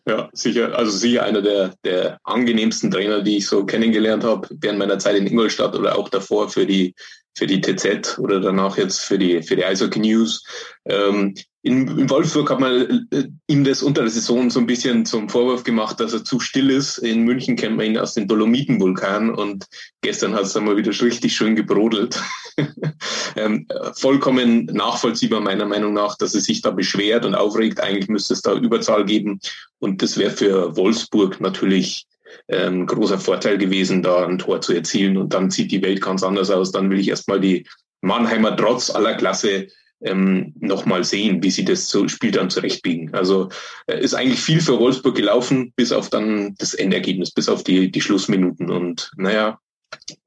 Ja, 0.07 0.29
sicher. 0.33 0.77
Also 0.77 0.91
sicher 0.91 1.23
einer 1.23 1.41
der, 1.41 1.73
der 1.85 2.19
angenehmsten 2.23 2.91
Trainer, 2.91 3.21
die 3.21 3.37
ich 3.37 3.47
so 3.47 3.65
kennengelernt 3.65 4.23
habe 4.23 4.47
während 4.59 4.79
meiner 4.79 4.99
Zeit 4.99 5.15
in 5.15 5.27
Ingolstadt 5.27 5.75
oder 5.75 5.97
auch 5.97 6.09
davor 6.09 6.49
für 6.49 6.65
die 6.65 6.93
für 7.35 7.47
die 7.47 7.61
TZ 7.61 8.19
oder 8.19 8.39
danach 8.39 8.77
jetzt 8.77 8.99
für 8.99 9.17
die 9.17 9.41
für 9.41 9.55
die 9.55 9.65
Eishockey 9.65 9.99
News. 9.99 10.43
Ähm, 10.85 11.33
in, 11.65 11.87
in 11.97 12.09
Wolfsburg 12.09 12.49
hat 12.49 12.59
man 12.59 13.07
äh, 13.11 13.23
ihm 13.47 13.63
das 13.63 13.83
unter 13.83 14.01
der 14.01 14.11
Saison 14.11 14.49
so 14.49 14.59
ein 14.59 14.67
bisschen 14.67 15.05
zum 15.05 15.29
Vorwurf 15.29 15.63
gemacht, 15.63 15.97
dass 15.97 16.11
er 16.11 16.25
zu 16.25 16.41
still 16.41 16.69
ist. 16.69 16.97
In 16.97 17.23
München 17.23 17.55
kennt 17.55 17.77
man 17.77 17.85
ihn 17.85 17.97
aus 17.97 18.13
den 18.13 18.27
Dolomitenvulkan 18.27 19.33
und 19.33 19.65
gestern 20.01 20.33
hat 20.33 20.43
es 20.43 20.53
dann 20.53 20.65
mal 20.65 20.75
wieder 20.75 20.91
richtig 20.91 21.33
schön 21.33 21.55
gebrodelt. 21.55 22.21
ähm, 23.37 23.65
vollkommen 23.95 24.65
nachvollziehbar 24.65 25.39
meiner 25.39 25.65
Meinung 25.65 25.93
nach, 25.93 26.17
dass 26.17 26.35
er 26.35 26.41
sich 26.41 26.61
da 26.61 26.69
beschwert 26.69 27.25
und 27.25 27.33
aufregt. 27.33 27.79
Eigentlich 27.79 28.09
müsste 28.09 28.33
es 28.33 28.41
da 28.41 28.55
Überzahl 28.55 29.05
geben 29.05 29.39
und 29.79 30.01
das 30.01 30.17
wäre 30.17 30.31
für 30.31 30.75
Wolfsburg 30.75 31.39
natürlich 31.39 32.07
ein 32.49 32.73
ähm, 32.73 32.85
großer 32.87 33.19
Vorteil 33.19 33.57
gewesen, 33.57 34.03
da 34.03 34.25
ein 34.25 34.37
Tor 34.37 34.59
zu 34.59 34.73
erzielen 34.73 35.15
und 35.15 35.33
dann 35.33 35.49
sieht 35.49 35.71
die 35.71 35.81
Welt 35.81 36.01
ganz 36.01 36.23
anders 36.23 36.49
aus. 36.51 36.73
Dann 36.73 36.89
will 36.89 36.99
ich 36.99 37.07
erstmal 37.07 37.39
die 37.39 37.65
Mannheimer 38.01 38.57
trotz 38.57 38.89
aller 38.89 39.13
Klasse 39.13 39.67
ähm, 40.03 40.53
nochmal 40.59 41.03
sehen, 41.03 41.41
wie 41.43 41.51
sie 41.51 41.65
das 41.65 41.89
so 41.89 42.07
Spiel 42.07 42.31
dann 42.31 42.49
zurechtbiegen. 42.49 43.13
Also 43.13 43.49
äh, 43.87 43.99
ist 43.99 44.13
eigentlich 44.13 44.39
viel 44.39 44.61
für 44.61 44.79
Wolfsburg 44.79 45.15
gelaufen, 45.15 45.73
bis 45.75 45.91
auf 45.91 46.09
dann 46.09 46.55
das 46.57 46.73
Endergebnis, 46.73 47.31
bis 47.31 47.49
auf 47.49 47.63
die, 47.63 47.91
die 47.91 48.01
Schlussminuten. 48.01 48.69
Und 48.69 49.11
naja, 49.17 49.59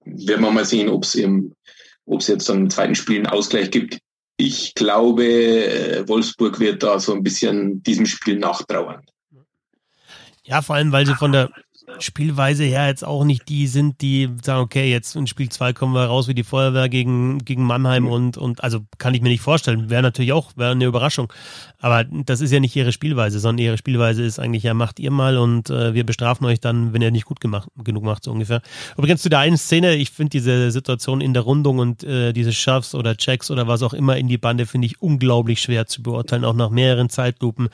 werden 0.05 0.43
wir 0.43 0.51
mal 0.51 0.65
sehen, 0.65 0.89
ob 0.89 1.05
es 1.05 1.15
jetzt 2.27 2.49
dann 2.49 2.59
im 2.59 2.71
zweiten 2.71 2.95
Spiel 2.95 3.17
einen 3.17 3.27
Ausgleich 3.27 3.71
gibt. 3.71 3.99
Ich 4.39 4.75
glaube, 4.75 5.25
äh, 5.25 6.09
Wolfsburg 6.09 6.61
wird 6.61 6.83
da 6.83 6.99
so 6.99 7.15
ein 7.15 7.23
bisschen 7.23 7.83
diesem 7.83 8.07
Spiel 8.07 8.39
nachtrauern. 8.39 9.03
Ja, 10.45 10.63
vor 10.63 10.77
allem, 10.77 10.93
weil 10.93 11.07
sie 11.07 11.15
von 11.15 11.33
der 11.33 11.51
Spielweise 11.99 12.65
her 12.65 12.89
jetzt 12.89 13.05
auch 13.05 13.25
nicht 13.25 13.49
die 13.49 13.67
sind, 13.67 14.01
die 14.01 14.29
sagen, 14.43 14.61
okay, 14.61 14.91
jetzt 14.91 15.17
in 15.17 15.27
Spiel 15.27 15.49
2 15.49 15.73
kommen 15.73 15.95
wir 15.95 16.05
raus 16.05 16.29
wie 16.29 16.35
die 16.35 16.45
Feuerwehr 16.45 16.89
gegen, 16.89 17.39
gegen 17.45 17.65
Mannheim 17.65 18.07
und, 18.07 18.37
und 18.37 18.63
also 18.63 18.81
kann 18.99 19.15
ich 19.15 19.23
mir 19.23 19.29
nicht 19.29 19.41
vorstellen. 19.41 19.89
Wäre 19.89 20.03
natürlich 20.03 20.33
auch, 20.33 20.53
wäre 20.57 20.73
eine 20.73 20.85
Überraschung. 20.85 21.33
Aber 21.79 22.05
das 22.05 22.41
ist 22.41 22.53
ja 22.53 22.61
nicht 22.61 22.75
ihre 22.75 22.93
Spielweise, 22.93 23.39
sondern 23.39 23.65
ihre 23.65 23.79
Spielweise 23.79 24.25
ist 24.25 24.39
eigentlich, 24.39 24.63
ja, 24.63 24.75
macht 24.75 24.99
ihr 24.99 25.11
mal 25.11 25.37
und 25.37 25.71
äh, 25.71 25.95
wir 25.95 26.05
bestrafen 26.05 26.47
euch 26.47 26.61
dann, 26.61 26.93
wenn 26.93 27.03
ihr 27.03 27.11
nicht 27.11 27.27
gut 27.27 27.41
gemacht, 27.41 27.69
genug 27.77 28.03
macht, 28.03 28.25
so 28.25 28.33
ungefähr. 28.33 28.63
Übrigens 28.97 29.23
zu 29.23 29.29
der 29.29 29.41
einen 29.41 29.59
Szene, 29.59 29.95
ich 29.95 30.11
finde 30.11 30.31
diese 30.31 30.71
Situation 30.71 31.21
in 31.21 31.35
der 31.35 31.43
Rundung 31.43 31.79
und 31.79 32.03
äh, 32.03 32.33
diese 32.33 32.53
Schaffs 32.53 32.95
oder 32.95 33.17
Checks 33.17 33.51
oder 33.51 33.69
was 33.69 33.83
auch 33.83 33.93
immer 33.93 34.17
in 34.17 34.27
die 34.27 34.39
Bande, 34.39 34.67
finde 34.67 34.87
ich 34.87 35.01
unglaublich 35.03 35.61
schwer 35.61 35.87
zu 35.87 36.03
beurteilen, 36.03 36.45
auch 36.45 36.55
nach 36.55 36.71
mehreren 36.71 37.09
Zeitlupen. 37.09 37.69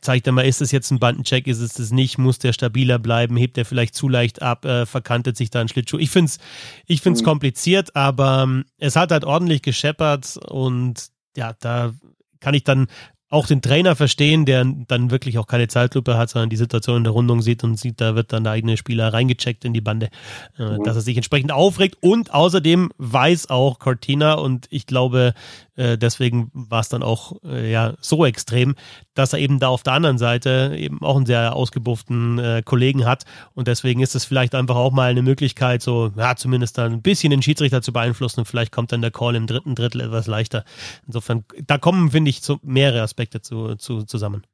Zeigt 0.00 0.26
er 0.26 0.32
mal, 0.32 0.42
ist 0.42 0.60
es 0.60 0.70
jetzt 0.70 0.90
ein 0.90 0.98
Bandencheck, 0.98 1.46
ist 1.46 1.60
es 1.60 1.74
das 1.74 1.90
nicht, 1.90 2.18
muss 2.18 2.38
der 2.38 2.52
stabiler 2.52 2.98
bleiben, 2.98 3.31
hebt 3.36 3.58
er 3.58 3.64
vielleicht 3.64 3.94
zu 3.94 4.08
leicht 4.08 4.42
ab, 4.42 4.64
äh, 4.64 4.86
verkantet 4.86 5.36
sich 5.36 5.50
da 5.50 5.60
ein 5.60 5.68
Schlittschuh. 5.68 5.98
Ich 5.98 6.10
finde 6.10 6.30
es 6.30 6.38
ich 6.86 7.00
find's 7.00 7.22
mhm. 7.22 7.26
kompliziert, 7.26 7.96
aber 7.96 8.42
ähm, 8.44 8.64
es 8.78 8.96
hat 8.96 9.12
halt 9.12 9.24
ordentlich 9.24 9.62
gescheppert 9.62 10.36
und 10.48 11.08
ja, 11.36 11.54
da 11.60 11.92
kann 12.40 12.54
ich 12.54 12.64
dann 12.64 12.88
auch 13.32 13.46
den 13.46 13.62
Trainer 13.62 13.96
verstehen, 13.96 14.44
der 14.44 14.62
dann 14.88 15.10
wirklich 15.10 15.38
auch 15.38 15.46
keine 15.46 15.66
Zeitlupe 15.66 16.18
hat, 16.18 16.28
sondern 16.28 16.50
die 16.50 16.56
Situation 16.56 16.98
in 16.98 17.04
der 17.04 17.14
Rundung 17.14 17.40
sieht 17.40 17.64
und 17.64 17.78
sieht, 17.78 17.98
da 17.98 18.14
wird 18.14 18.30
dann 18.32 18.44
der 18.44 18.52
eigene 18.52 18.76
Spieler 18.76 19.10
reingecheckt 19.10 19.64
in 19.64 19.72
die 19.72 19.80
Bande, 19.80 20.10
äh, 20.58 20.64
mhm. 20.64 20.84
dass 20.84 20.96
er 20.96 21.02
sich 21.02 21.16
entsprechend 21.16 21.50
aufregt. 21.50 21.96
Und 22.02 22.34
außerdem 22.34 22.90
weiß 22.98 23.48
auch 23.48 23.78
Cortina, 23.78 24.34
und 24.34 24.66
ich 24.68 24.86
glaube, 24.86 25.32
äh, 25.76 25.96
deswegen 25.96 26.50
war 26.52 26.80
es 26.80 26.90
dann 26.90 27.02
auch 27.02 27.36
äh, 27.42 27.72
ja 27.72 27.94
so 28.02 28.26
extrem, 28.26 28.74
dass 29.14 29.32
er 29.32 29.38
eben 29.38 29.58
da 29.58 29.68
auf 29.68 29.82
der 29.82 29.94
anderen 29.94 30.18
Seite 30.18 30.74
eben 30.76 31.00
auch 31.00 31.16
einen 31.16 31.24
sehr 31.24 31.56
ausgebufften 31.56 32.38
äh, 32.38 32.62
Kollegen 32.62 33.06
hat. 33.06 33.24
Und 33.54 33.66
deswegen 33.66 34.02
ist 34.02 34.14
es 34.14 34.26
vielleicht 34.26 34.54
einfach 34.54 34.76
auch 34.76 34.92
mal 34.92 35.10
eine 35.10 35.22
Möglichkeit, 35.22 35.80
so 35.80 36.12
ja 36.16 36.36
zumindest 36.36 36.76
dann 36.76 36.92
ein 36.92 37.02
bisschen 37.02 37.30
den 37.30 37.40
Schiedsrichter 37.40 37.80
zu 37.80 37.94
beeinflussen. 37.94 38.40
Und 38.40 38.46
vielleicht 38.46 38.72
kommt 38.72 38.92
dann 38.92 39.00
der 39.00 39.10
Call 39.10 39.36
im 39.36 39.46
dritten 39.46 39.74
Drittel 39.74 40.02
etwas 40.02 40.26
leichter. 40.26 40.64
Insofern, 41.06 41.44
da 41.66 41.78
kommen, 41.78 42.10
finde 42.10 42.28
ich, 42.28 42.42
so 42.42 42.58
mehrere 42.62 43.00
Aspekte 43.00 43.21
zu, 43.30 43.74
zu, 43.76 44.02
zusammen. 44.02 44.46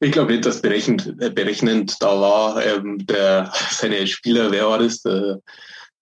Ich 0.00 0.12
glaube 0.12 0.32
nicht, 0.32 0.44
dass 0.44 0.60
berechnend, 0.60 1.16
berechnend 1.34 1.96
da 2.00 2.20
war. 2.20 2.64
Ähm, 2.64 3.06
der, 3.06 3.52
seine 3.70 4.06
Spieler, 4.06 4.50
wer 4.50 4.66
war 4.66 4.78
das? 4.78 5.02
Der, 5.02 5.40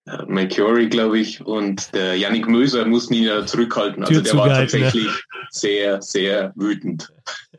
äh, 0.05 0.25
McCurry, 0.27 0.89
glaube 0.89 1.19
ich, 1.19 1.45
und 1.45 1.93
der 1.93 2.15
Yannick 2.15 2.47
Möser 2.47 2.85
mussten 2.85 3.13
ihn 3.13 3.23
ja 3.23 3.45
zurückhalten. 3.45 4.03
Also 4.03 4.21
der 4.21 4.35
war 4.35 4.49
tatsächlich 4.49 5.05
ja. 5.05 5.11
sehr, 5.51 6.01
sehr 6.01 6.53
wütend. 6.55 7.13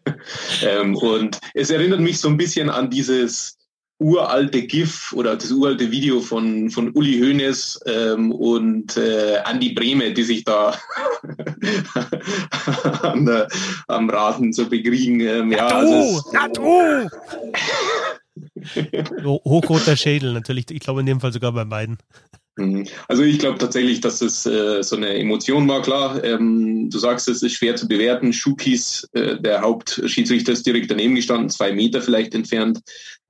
ähm, 0.63 0.95
und 0.97 1.39
es 1.55 1.71
erinnert 1.71 2.01
mich 2.01 2.21
so 2.21 2.29
ein 2.29 2.37
bisschen 2.37 2.69
an 2.69 2.91
dieses 2.91 3.57
uralte 3.99 4.63
GIF 4.63 5.13
oder 5.13 5.37
das 5.37 5.51
uralte 5.51 5.91
Video 5.91 6.21
von, 6.21 6.71
von 6.71 6.91
Uli 6.93 7.21
Hoeneß 7.21 7.81
ähm, 7.87 8.33
und 8.33 8.97
äh, 8.97 9.39
Andi 9.45 9.73
Brehme, 9.73 10.13
die 10.13 10.25
sich 10.25 10.45
da 10.45 10.77
am, 13.03 13.29
äh, 13.29 13.47
am 13.89 14.11
Raten 14.11 14.53
so 14.53 14.69
bekriegen. 14.69 15.21
Ähm, 15.21 15.53
ja, 15.53 15.69
ja, 15.69 15.81
du! 15.81 15.87
Also 15.87 16.33
ja, 16.33 16.49
du! 16.49 17.09
Hochroter 19.45 19.97
Schädel 19.97 20.33
natürlich. 20.33 20.71
Ich 20.71 20.81
glaube 20.81 21.01
in 21.01 21.07
dem 21.07 21.21
Fall 21.21 21.33
sogar 21.33 21.53
bei 21.53 21.65
beiden. 21.65 21.99
Mhm. 22.57 22.87
Also 23.09 23.23
ich 23.25 23.39
glaube 23.39 23.59
tatsächlich, 23.59 24.01
dass 24.01 24.21
es 24.21 24.47
äh, 24.47 24.83
so 24.83 24.97
eine 24.97 25.15
Emotion 25.15 25.69
war, 25.69 25.83
klar. 25.83 26.23
Ähm, 26.23 26.89
du 26.89 26.99
sagst, 26.99 27.29
es 27.29 27.43
ist 27.43 27.55
schwer 27.55 27.75
zu 27.75 27.89
bewerten. 27.89 28.33
Schukis, 28.33 29.09
äh, 29.13 29.41
der 29.41 29.63
Hauptschiedsrichter, 29.63 30.53
ist 30.53 30.65
direkt 30.65 30.91
daneben 30.91 31.17
gestanden, 31.17 31.51
zwei 31.51 31.73
Meter 31.73 32.01
vielleicht 32.01 32.35
entfernt. 32.35 32.81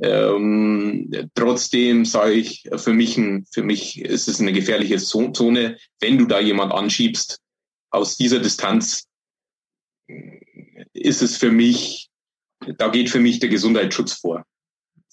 Ähm, 0.02 1.10
trotzdem 1.34 2.04
sage 2.04 2.32
ich, 2.32 2.68
für 2.76 2.92
mich, 2.92 3.18
für 3.50 3.62
mich 3.62 4.00
ist 4.02 4.28
es 4.28 4.40
eine 4.40 4.52
gefährliche 4.52 4.98
Zone, 4.98 5.78
wenn 6.00 6.18
du 6.18 6.26
da 6.26 6.40
jemand 6.40 6.72
anschiebst. 6.72 7.40
Aus 7.90 8.16
dieser 8.16 8.40
Distanz 8.40 9.04
ist 10.92 11.22
es 11.22 11.36
für 11.36 11.50
mich, 11.50 12.10
da 12.76 12.88
geht 12.88 13.08
für 13.08 13.20
mich 13.20 13.38
der 13.38 13.48
Gesundheitsschutz 13.48 14.14
vor. 14.14 14.44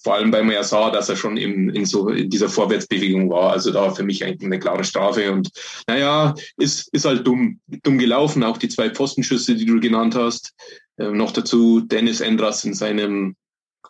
Vor 0.02 0.14
allem, 0.14 0.32
weil 0.32 0.44
man 0.44 0.54
ja 0.54 0.64
sah, 0.64 0.90
dass 0.90 1.08
er 1.08 1.16
schon 1.16 1.36
im, 1.36 1.70
in 1.70 1.86
so 1.86 2.08
in 2.08 2.28
dieser 2.28 2.48
Vorwärtsbewegung 2.48 3.30
war. 3.30 3.52
Also 3.52 3.70
da 3.70 3.90
für 3.90 4.02
mich 4.02 4.24
eigentlich 4.24 4.44
eine 4.44 4.58
klare 4.58 4.84
Strafe. 4.84 5.30
Und 5.30 5.50
naja, 5.86 6.34
ist, 6.56 6.88
ist 6.92 7.04
halt 7.04 7.26
dumm, 7.26 7.60
dumm 7.66 7.98
gelaufen. 7.98 8.42
Auch 8.42 8.58
die 8.58 8.68
zwei 8.68 8.90
Pfostenschüsse, 8.90 9.54
die 9.54 9.66
du 9.66 9.78
genannt 9.78 10.14
hast. 10.16 10.54
Äh, 10.98 11.10
noch 11.10 11.32
dazu 11.32 11.80
Dennis 11.80 12.20
Endras 12.20 12.64
in 12.64 12.74
seinem 12.74 13.36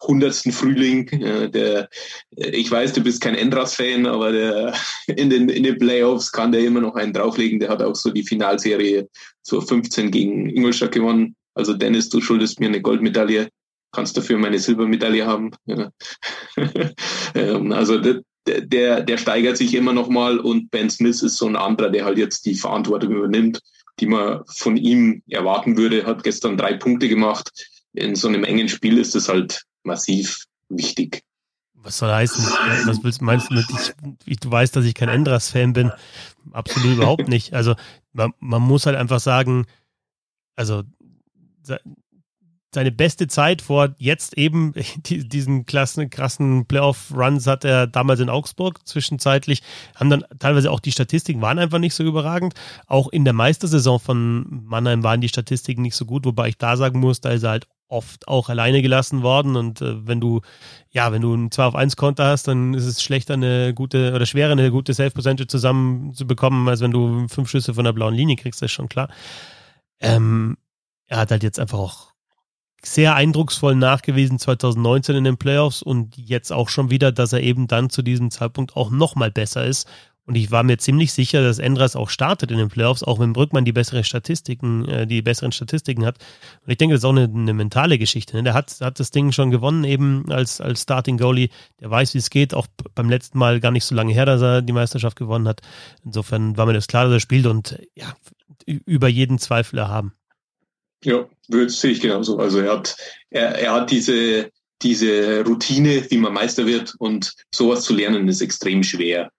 hundertsten 0.02 0.52
Frühling. 0.52 1.08
Äh, 1.08 1.50
der, 1.50 1.88
ich 2.30 2.70
weiß, 2.70 2.92
du 2.92 3.02
bist 3.02 3.22
kein 3.22 3.34
Endras-Fan, 3.34 4.06
aber 4.06 4.32
der, 4.32 4.74
in, 5.06 5.30
den, 5.30 5.48
in 5.48 5.62
den 5.62 5.78
Playoffs 5.78 6.30
kann 6.30 6.52
der 6.52 6.62
immer 6.62 6.80
noch 6.80 6.94
einen 6.94 7.12
drauflegen. 7.12 7.60
Der 7.60 7.70
hat 7.70 7.82
auch 7.82 7.96
so 7.96 8.10
die 8.10 8.24
Finalserie 8.24 9.08
zur 9.42 9.66
15 9.66 10.10
gegen 10.10 10.50
Ingolstadt 10.50 10.92
gewonnen. 10.92 11.36
Also 11.54 11.74
Dennis, 11.74 12.08
du 12.08 12.20
schuldest 12.20 12.60
mir 12.60 12.66
eine 12.66 12.80
Goldmedaille 12.80 13.48
kannst 13.92 14.16
dafür 14.16 14.38
meine 14.38 14.58
Silbermedaille 14.58 15.26
haben. 15.26 15.52
Ja. 15.66 15.90
Ähm, 17.34 17.72
also 17.72 17.98
der, 18.46 19.00
der, 19.00 19.16
steigert 19.16 19.56
sich 19.56 19.74
immer 19.74 19.94
noch 19.94 20.10
mal 20.10 20.38
und 20.38 20.70
Ben 20.70 20.90
Smith 20.90 21.22
ist 21.22 21.36
so 21.36 21.46
ein 21.46 21.56
anderer, 21.56 21.88
der 21.88 22.04
halt 22.04 22.18
jetzt 22.18 22.44
die 22.44 22.54
Verantwortung 22.54 23.12
übernimmt, 23.12 23.60
die 24.00 24.06
man 24.06 24.42
von 24.48 24.76
ihm 24.76 25.22
erwarten 25.28 25.78
würde. 25.78 26.04
Hat 26.04 26.24
gestern 26.24 26.58
drei 26.58 26.74
Punkte 26.74 27.08
gemacht. 27.08 27.50
In 27.94 28.14
so 28.14 28.28
einem 28.28 28.44
engen 28.44 28.68
Spiel 28.68 28.98
ist 28.98 29.16
es 29.16 29.30
halt 29.30 29.62
massiv 29.82 30.44
wichtig. 30.68 31.22
Was 31.74 31.98
soll 31.98 32.10
heißen? 32.10 32.44
Was 32.86 33.02
willst, 33.02 33.22
meinst 33.22 33.50
du 33.50 33.54
mit, 33.54 33.66
ich, 34.24 34.38
du 34.38 34.50
weißt, 34.50 34.76
dass 34.76 34.84
ich 34.84 34.94
kein 34.94 35.08
Endras-Fan 35.08 35.72
bin? 35.72 35.90
Absolut 36.52 36.96
überhaupt 36.96 37.28
nicht. 37.28 37.54
Also 37.54 37.74
man, 38.12 38.32
man 38.38 38.62
muss 38.62 38.86
halt 38.86 38.96
einfach 38.96 39.20
sagen, 39.20 39.66
also 40.54 40.82
seine 42.74 42.90
beste 42.90 43.26
Zeit 43.26 43.62
vor 43.62 43.94
jetzt 43.98 44.36
eben 44.38 44.72
diesen 45.06 45.66
klassen, 45.66 46.10
krassen 46.10 46.66
Playoff-Runs 46.66 47.46
hat 47.46 47.64
er 47.64 47.86
damals 47.86 48.20
in 48.20 48.30
Augsburg 48.30 48.86
zwischenzeitlich, 48.86 49.62
haben 49.94 50.10
dann 50.10 50.24
teilweise 50.38 50.70
auch 50.70 50.80
die 50.80 50.92
Statistiken 50.92 51.42
waren 51.42 51.58
einfach 51.58 51.78
nicht 51.78 51.94
so 51.94 52.02
überragend. 52.02 52.54
Auch 52.86 53.08
in 53.08 53.24
der 53.24 53.34
Meistersaison 53.34 54.00
von 54.00 54.64
Mannheim 54.64 55.02
waren 55.02 55.20
die 55.20 55.28
Statistiken 55.28 55.82
nicht 55.82 55.96
so 55.96 56.06
gut, 56.06 56.24
wobei 56.24 56.48
ich 56.48 56.58
da 56.58 56.76
sagen 56.76 56.98
muss, 57.00 57.20
da 57.20 57.30
ist 57.30 57.42
er 57.42 57.50
halt 57.50 57.68
oft 57.88 58.26
auch 58.26 58.48
alleine 58.48 58.80
gelassen 58.80 59.22
worden 59.22 59.54
und 59.54 59.82
äh, 59.82 60.06
wenn 60.06 60.18
du 60.18 60.40
ja, 60.88 61.12
wenn 61.12 61.20
du 61.20 61.34
ein 61.34 61.50
2 61.50 61.64
auf 61.64 61.74
1 61.74 61.96
Konter 61.96 62.24
hast, 62.24 62.48
dann 62.48 62.72
ist 62.72 62.86
es 62.86 63.02
schlechter 63.02 63.34
eine 63.34 63.74
gute 63.74 64.14
oder 64.14 64.24
schwerer 64.24 64.52
eine 64.52 64.70
gute 64.70 64.94
Safe 64.94 65.10
Percentage 65.10 65.46
zusammen 65.46 66.14
zu 66.14 66.26
bekommen, 66.26 66.66
als 66.68 66.80
wenn 66.80 66.90
du 66.90 67.28
fünf 67.28 67.50
Schüsse 67.50 67.74
von 67.74 67.84
der 67.84 67.92
blauen 67.92 68.14
Linie 68.14 68.36
kriegst, 68.36 68.62
das 68.62 68.70
ist 68.70 68.72
schon 68.72 68.88
klar. 68.88 69.08
Ähm, 70.00 70.56
er 71.06 71.18
hat 71.18 71.30
halt 71.30 71.42
jetzt 71.42 71.60
einfach 71.60 71.78
auch 71.78 72.11
sehr 72.84 73.14
eindrucksvoll 73.14 73.76
nachgewiesen 73.76 74.38
2019 74.38 75.16
in 75.16 75.24
den 75.24 75.36
Playoffs 75.36 75.82
und 75.82 76.16
jetzt 76.16 76.52
auch 76.52 76.68
schon 76.68 76.90
wieder, 76.90 77.12
dass 77.12 77.32
er 77.32 77.42
eben 77.42 77.68
dann 77.68 77.90
zu 77.90 78.02
diesem 78.02 78.30
Zeitpunkt 78.30 78.76
auch 78.76 78.90
nochmal 78.90 79.30
besser 79.30 79.64
ist. 79.64 79.88
Und 80.24 80.36
ich 80.36 80.52
war 80.52 80.62
mir 80.62 80.78
ziemlich 80.78 81.12
sicher, 81.12 81.42
dass 81.42 81.58
Endras 81.58 81.96
auch 81.96 82.08
startet 82.08 82.52
in 82.52 82.58
den 82.58 82.68
Playoffs, 82.68 83.02
auch 83.02 83.18
wenn 83.18 83.32
Brückmann 83.32 83.64
die 83.64 83.72
bessere 83.72 84.04
Statistiken, 84.04 84.86
äh, 84.86 85.06
die 85.06 85.20
besseren 85.20 85.50
Statistiken 85.50 86.06
hat. 86.06 86.18
Und 86.64 86.70
ich 86.70 86.78
denke, 86.78 86.94
das 86.94 87.00
ist 87.00 87.04
auch 87.04 87.10
eine, 87.10 87.24
eine 87.24 87.52
mentale 87.52 87.98
Geschichte. 87.98 88.36
Ne? 88.36 88.44
Der 88.44 88.54
hat, 88.54 88.72
hat 88.80 89.00
das 89.00 89.10
Ding 89.10 89.32
schon 89.32 89.50
gewonnen, 89.50 89.82
eben 89.82 90.30
als, 90.30 90.60
als 90.60 90.82
Starting 90.82 91.18
Goalie. 91.18 91.48
Der 91.80 91.90
weiß, 91.90 92.14
wie 92.14 92.18
es 92.18 92.30
geht. 92.30 92.54
Auch 92.54 92.68
beim 92.94 93.10
letzten 93.10 93.36
Mal 93.36 93.58
gar 93.58 93.72
nicht 93.72 93.84
so 93.84 93.96
lange 93.96 94.12
her, 94.12 94.26
dass 94.26 94.42
er 94.42 94.62
die 94.62 94.72
Meisterschaft 94.72 95.18
gewonnen 95.18 95.48
hat. 95.48 95.60
Insofern 96.04 96.56
war 96.56 96.66
mir 96.66 96.74
das 96.74 96.86
klar, 96.86 97.04
dass 97.04 97.14
er 97.14 97.20
spielt 97.20 97.46
und 97.46 97.80
ja, 97.96 98.14
über 98.64 99.08
jeden 99.08 99.38
Zweifel 99.40 99.78
erhaben. 99.78 100.12
Ja, 101.04 101.28
das 101.48 101.80
sehe 101.80 101.92
ich 101.92 102.00
genauso. 102.00 102.38
Also 102.38 102.60
er 102.60 102.72
hat, 102.72 102.96
er, 103.30 103.56
er 103.56 103.72
hat 103.72 103.90
diese, 103.90 104.50
diese 104.82 105.44
Routine, 105.44 106.04
wie 106.10 106.16
man 106.16 106.32
Meister 106.32 106.66
wird 106.66 106.94
und 106.98 107.32
sowas 107.52 107.84
zu 107.84 107.94
lernen 107.94 108.28
ist 108.28 108.40
extrem 108.40 108.82
schwer. 108.82 109.30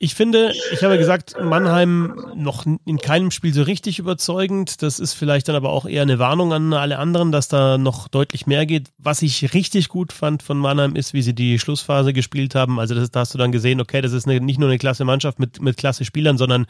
Ich 0.00 0.14
finde, 0.14 0.52
ich 0.72 0.84
habe 0.84 0.96
gesagt, 0.96 1.34
Mannheim 1.42 2.14
noch 2.36 2.64
in 2.66 2.98
keinem 2.98 3.32
Spiel 3.32 3.52
so 3.52 3.62
richtig 3.62 3.98
überzeugend. 3.98 4.80
Das 4.82 5.00
ist 5.00 5.14
vielleicht 5.14 5.48
dann 5.48 5.56
aber 5.56 5.70
auch 5.70 5.86
eher 5.86 6.02
eine 6.02 6.20
Warnung 6.20 6.52
an 6.52 6.72
alle 6.72 7.00
anderen, 7.00 7.32
dass 7.32 7.48
da 7.48 7.78
noch 7.78 8.06
deutlich 8.06 8.46
mehr 8.46 8.64
geht. 8.64 8.90
Was 8.98 9.22
ich 9.22 9.54
richtig 9.54 9.88
gut 9.88 10.12
fand 10.12 10.44
von 10.44 10.56
Mannheim 10.56 10.94
ist, 10.94 11.14
wie 11.14 11.22
sie 11.22 11.34
die 11.34 11.58
Schlussphase 11.58 12.12
gespielt 12.12 12.54
haben. 12.54 12.78
Also 12.78 12.94
das, 12.94 13.10
da 13.10 13.20
hast 13.20 13.34
du 13.34 13.38
dann 13.38 13.50
gesehen, 13.50 13.80
okay, 13.80 14.00
das 14.00 14.12
ist 14.12 14.28
eine, 14.28 14.40
nicht 14.40 14.60
nur 14.60 14.68
eine 14.68 14.78
klasse 14.78 15.04
Mannschaft 15.04 15.40
mit, 15.40 15.60
mit 15.60 15.76
klasse 15.76 16.04
Spielern, 16.04 16.38
sondern 16.38 16.66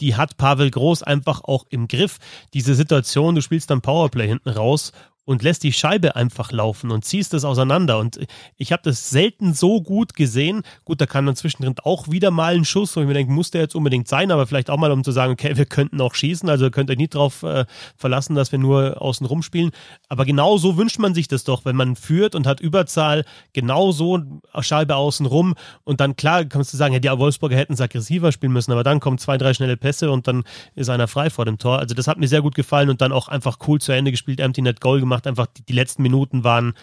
die 0.00 0.14
hat 0.14 0.36
Pavel 0.36 0.70
Groß 0.70 1.02
einfach 1.02 1.42
auch 1.44 1.64
im 1.70 1.88
Griff. 1.88 2.18
Diese 2.52 2.74
Situation, 2.74 3.34
du 3.34 3.40
spielst 3.40 3.70
dann 3.70 3.80
Powerplay 3.80 4.28
hinten 4.28 4.50
raus 4.50 4.92
und 5.24 5.42
lässt 5.42 5.62
die 5.62 5.72
Scheibe 5.72 6.16
einfach 6.16 6.50
laufen 6.50 6.90
und 6.90 7.04
ziehst 7.04 7.32
es 7.34 7.44
auseinander. 7.44 7.98
Und 7.98 8.18
ich 8.56 8.72
habe 8.72 8.82
das 8.84 9.10
selten 9.10 9.54
so 9.54 9.80
gut 9.80 10.14
gesehen. 10.14 10.62
Gut, 10.84 11.00
da 11.00 11.06
kam 11.06 11.26
dann 11.26 11.36
zwischendrin 11.36 11.74
auch 11.84 12.08
wieder 12.08 12.30
mal 12.30 12.54
ein 12.54 12.64
Schuss, 12.64 12.96
wo 12.96 13.00
ich 13.00 13.06
mir 13.06 13.14
denke, 13.14 13.32
muss 13.32 13.50
der 13.50 13.62
jetzt 13.62 13.74
unbedingt 13.74 14.08
sein, 14.08 14.30
aber 14.30 14.46
vielleicht 14.46 14.70
auch 14.70 14.78
mal, 14.78 14.90
um 14.90 15.04
zu 15.04 15.12
sagen, 15.12 15.32
okay, 15.32 15.56
wir 15.56 15.66
könnten 15.66 16.00
auch 16.00 16.14
schießen, 16.14 16.48
also 16.48 16.70
könnt 16.70 16.90
ihr 16.90 16.96
nicht 16.96 17.14
darauf 17.14 17.42
äh, 17.44 17.66
verlassen, 17.96 18.34
dass 18.34 18.50
wir 18.50 18.58
nur 18.58 19.00
außen 19.00 19.26
rum 19.26 19.42
spielen. 19.42 19.70
Aber 20.08 20.24
genau 20.24 20.58
so 20.58 20.76
wünscht 20.76 20.98
man 20.98 21.14
sich 21.14 21.28
das 21.28 21.44
doch, 21.44 21.64
wenn 21.64 21.76
man 21.76 21.94
führt 21.94 22.34
und 22.34 22.46
hat 22.46 22.60
Überzahl, 22.60 23.24
genau 23.52 23.92
so 23.92 24.20
Scheibe 24.60 24.96
außen 24.96 25.26
rum 25.26 25.54
und 25.84 26.00
dann 26.00 26.16
klar 26.16 26.44
kannst 26.44 26.72
du 26.72 26.76
sagen, 26.76 26.94
ja, 26.94 26.98
die 26.98 27.08
Wolfsburger 27.08 27.56
hätten 27.56 27.74
es 27.74 27.80
aggressiver 27.80 28.32
spielen 28.32 28.52
müssen, 28.52 28.72
aber 28.72 28.82
dann 28.82 28.98
kommen 28.98 29.18
zwei, 29.18 29.38
drei 29.38 29.54
schnelle 29.54 29.76
Pässe 29.76 30.10
und 30.10 30.26
dann 30.26 30.42
ist 30.74 30.88
einer 30.88 31.06
frei 31.06 31.30
vor 31.30 31.44
dem 31.44 31.58
Tor. 31.58 31.78
Also 31.78 31.94
das 31.94 32.08
hat 32.08 32.18
mir 32.18 32.28
sehr 32.28 32.42
gut 32.42 32.54
gefallen 32.54 32.90
und 32.90 33.00
dann 33.00 33.12
auch 33.12 33.28
einfach 33.28 33.58
cool 33.68 33.80
zu 33.80 33.92
Ende 33.92 34.10
gespielt, 34.10 34.40
Empty 34.40 34.62
Net 34.62 34.80
Goal 34.80 35.00
gemacht 35.00 35.11
gemacht. 35.12 35.26
Einfach 35.26 35.46
die, 35.46 35.64
die 35.64 35.72
letzten 35.72 36.02
Minuten 36.02 36.44
waren, 36.44 36.74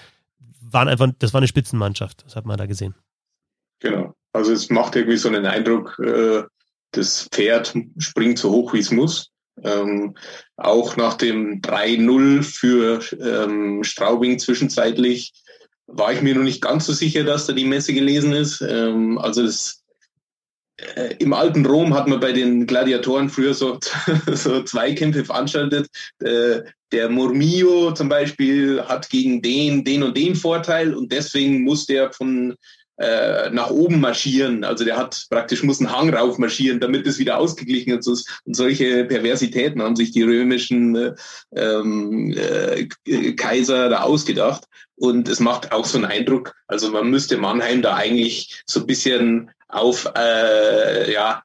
waren 0.62 0.88
einfach, 0.88 1.10
das 1.20 1.34
war 1.34 1.40
eine 1.40 1.48
Spitzenmannschaft. 1.48 2.24
Das 2.26 2.36
hat 2.36 2.46
man 2.46 2.58
da 2.58 2.66
gesehen. 2.66 2.96
Genau. 3.80 4.14
Also 4.34 4.52
es 4.54 4.70
macht 4.70 4.96
irgendwie 4.96 5.18
so 5.18 5.30
einen 5.30 5.46
Eindruck, 5.46 6.00
äh, 6.00 6.44
das 6.92 7.28
Pferd 7.32 7.74
springt 7.98 8.40
so 8.40 8.52
hoch, 8.52 8.74
wie 8.74 8.80
es 8.80 8.92
muss. 8.92 9.32
Ähm, 9.64 10.16
auch 10.58 10.96
nach 10.96 11.16
dem 11.16 11.62
3-0 11.62 12.44
für 12.44 13.02
ähm, 13.20 13.84
Straubing 13.84 14.40
zwischenzeitlich 14.40 15.34
war 15.88 16.14
ich 16.14 16.22
mir 16.22 16.36
noch 16.36 16.44
nicht 16.44 16.62
ganz 16.62 16.86
so 16.86 16.94
sicher, 16.94 17.24
dass 17.24 17.48
da 17.48 17.54
die 17.54 17.66
Messe 17.66 17.94
gelesen 17.94 18.32
ist. 18.32 18.62
Ähm, 18.62 19.18
also 19.18 19.44
das, 19.44 19.79
im 21.20 21.34
alten 21.34 21.66
Rom 21.66 21.94
hat 21.94 22.08
man 22.08 22.20
bei 22.20 22.32
den 22.32 22.66
Gladiatoren 22.68 23.30
früher 23.30 23.54
so, 23.54 23.80
so 24.34 24.64
Zweikämpfe 24.64 25.26
veranstaltet. 25.26 25.88
Äh, 26.20 26.62
der 26.92 27.10
Murmillo 27.10 27.92
zum 27.92 28.10
Beispiel 28.10 28.82
hat 28.82 29.10
gegen 29.10 29.42
den, 29.42 29.84
den 29.84 30.04
und 30.04 30.18
den 30.18 30.36
Vorteil 30.36 30.94
und 30.94 31.12
deswegen 31.12 31.62
muss 31.62 31.86
der 31.86 32.12
von 32.12 32.56
äh, 33.00 33.50
nach 33.52 33.70
oben 33.70 34.02
marschieren. 34.02 34.64
Also 34.64 34.84
der 34.84 34.98
hat 34.98 35.28
praktisch 35.30 35.64
muss 35.64 35.80
einen 35.80 35.96
Hang 35.96 36.14
rauf 36.14 36.38
marschieren, 36.38 36.80
damit 36.80 37.08
es 37.08 37.18
wieder 37.18 37.38
ausgeglichen 37.38 37.98
ist. 37.98 38.08
Und 38.08 38.56
solche 38.56 39.06
Perversitäten 39.06 39.82
haben 39.82 39.96
sich 39.96 40.12
die 40.12 40.24
römischen 40.24 40.96
äh, 40.96 41.14
ähm, 41.56 42.36
äh, 42.36 43.34
Kaiser 43.34 43.88
da 43.90 44.02
ausgedacht. 44.02 44.66
Und 44.96 45.30
es 45.30 45.40
macht 45.40 45.72
auch 45.72 45.86
so 45.86 45.98
einen 45.98 46.06
Eindruck, 46.06 46.54
also 46.68 46.92
man 46.92 47.10
müsste 47.10 47.38
Mannheim 47.38 47.82
da 47.82 47.96
eigentlich 47.96 48.62
so 48.66 48.82
ein 48.82 48.86
bisschen 48.86 49.50
auf, 49.70 50.12
äh, 50.16 51.12
ja, 51.14 51.44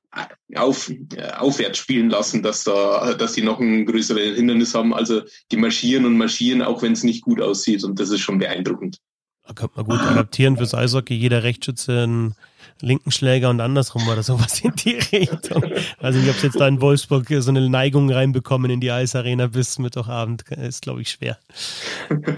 auf, 0.56 0.90
äh, 0.90 1.30
aufwärts 1.36 1.78
spielen 1.78 2.10
lassen, 2.10 2.42
dass 2.42 2.64
da, 2.64 3.14
dass 3.14 3.34
die 3.34 3.42
noch 3.42 3.60
ein 3.60 3.86
größeres 3.86 4.36
Hindernis 4.36 4.74
haben. 4.74 4.94
Also 4.94 5.22
die 5.52 5.56
marschieren 5.56 6.06
und 6.06 6.16
marschieren, 6.16 6.62
auch 6.62 6.82
wenn 6.82 6.92
es 6.92 7.04
nicht 7.04 7.22
gut 7.22 7.40
aussieht. 7.40 7.84
Und 7.84 8.00
das 8.00 8.10
ist 8.10 8.20
schon 8.20 8.38
beeindruckend. 8.38 8.98
Da 9.46 9.52
könnte 9.52 9.76
man 9.76 9.84
gut 9.86 10.00
adaptieren 10.00 10.56
fürs 10.56 10.74
Eishockey. 10.74 11.14
Jeder 11.14 11.42
Rechtsschütze 11.42 12.04
ein, 12.06 12.34
linken 12.80 13.10
Schläger 13.10 13.50
und 13.50 13.60
andersrum 13.60 14.06
oder 14.08 14.22
sowas 14.22 14.60
in 14.60 14.72
die 14.76 14.98
Richtung. 15.12 15.64
Also 15.98 16.18
ich 16.18 16.28
habe 16.28 16.38
jetzt 16.42 16.58
da 16.58 16.68
in 16.68 16.80
Wolfsburg 16.80 17.26
so 17.28 17.50
eine 17.50 17.68
Neigung 17.68 18.10
reinbekommen 18.10 18.70
in 18.70 18.80
die 18.80 18.90
Eisarena 18.90 19.48
bis 19.48 19.78
Mittwochabend. 19.78 20.42
Ist, 20.50 20.82
glaube 20.82 21.02
ich, 21.02 21.10
schwer. 21.10 21.38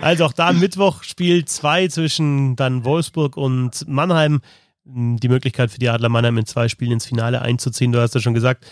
Also 0.01 0.25
auch 0.25 0.33
da 0.33 0.53
Mittwoch 0.53 1.03
Spiel 1.03 1.45
2 1.45 1.89
zwischen 1.89 2.57
dann 2.57 2.85
Wolfsburg 2.85 3.37
und 3.37 3.87
Mannheim. 3.89 4.41
Die 4.89 5.29
Möglichkeit 5.29 5.71
für 5.71 5.79
die 5.79 5.89
Adler 5.89 6.09
Mannheim 6.09 6.39
in 6.39 6.47
zwei 6.47 6.69
Spielen 6.69 6.93
ins 6.93 7.07
Finale 7.07 7.43
einzuziehen. 7.43 7.91
Du 7.91 8.01
hast 8.01 8.15
ja 8.15 8.21
schon 8.21 8.35
gesagt, 8.35 8.65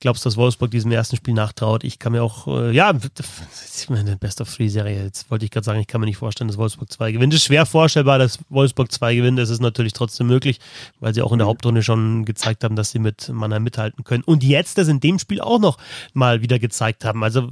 glaubst, 0.00 0.26
dass 0.26 0.36
Wolfsburg 0.36 0.70
diesem 0.70 0.92
ersten 0.92 1.16
Spiel 1.16 1.34
nachtraut. 1.34 1.84
Ich 1.84 1.98
kann 1.98 2.12
mir 2.12 2.22
auch, 2.22 2.46
äh, 2.46 2.72
ja, 2.72 2.92
das 2.92 3.26
ist 3.64 3.90
eine 3.90 4.16
Best 4.16 4.40
of 4.40 4.54
Three 4.54 4.68
Serie. 4.68 5.02
Jetzt 5.02 5.30
wollte 5.30 5.44
ich 5.44 5.50
gerade 5.50 5.64
sagen, 5.64 5.80
ich 5.80 5.86
kann 5.86 6.00
mir 6.00 6.06
nicht 6.06 6.18
vorstellen, 6.18 6.48
dass 6.48 6.58
Wolfsburg 6.58 6.92
2 6.92 7.12
gewinnt. 7.12 7.32
Es 7.32 7.40
ist 7.40 7.46
schwer 7.46 7.66
vorstellbar, 7.66 8.18
dass 8.18 8.38
Wolfsburg 8.48 8.92
2 8.92 9.14
gewinnt. 9.14 9.38
Es 9.38 9.50
ist 9.50 9.60
natürlich 9.60 9.94
trotzdem 9.94 10.26
möglich, 10.26 10.60
weil 11.00 11.14
sie 11.14 11.22
auch 11.22 11.32
in 11.32 11.38
der 11.38 11.46
mhm. 11.46 11.50
Hauptrunde 11.50 11.82
schon 11.82 12.24
gezeigt 12.24 12.62
haben, 12.64 12.76
dass 12.76 12.90
sie 12.90 12.98
mit 12.98 13.28
Mannheim 13.30 13.62
mithalten 13.62 14.04
können. 14.04 14.22
Und 14.24 14.44
jetzt 14.44 14.78
das 14.78 14.88
in 14.88 15.00
dem 15.00 15.18
Spiel 15.18 15.40
auch 15.40 15.58
noch 15.58 15.78
mal 16.12 16.42
wieder 16.42 16.58
gezeigt 16.58 17.04
haben. 17.04 17.24
Also 17.24 17.50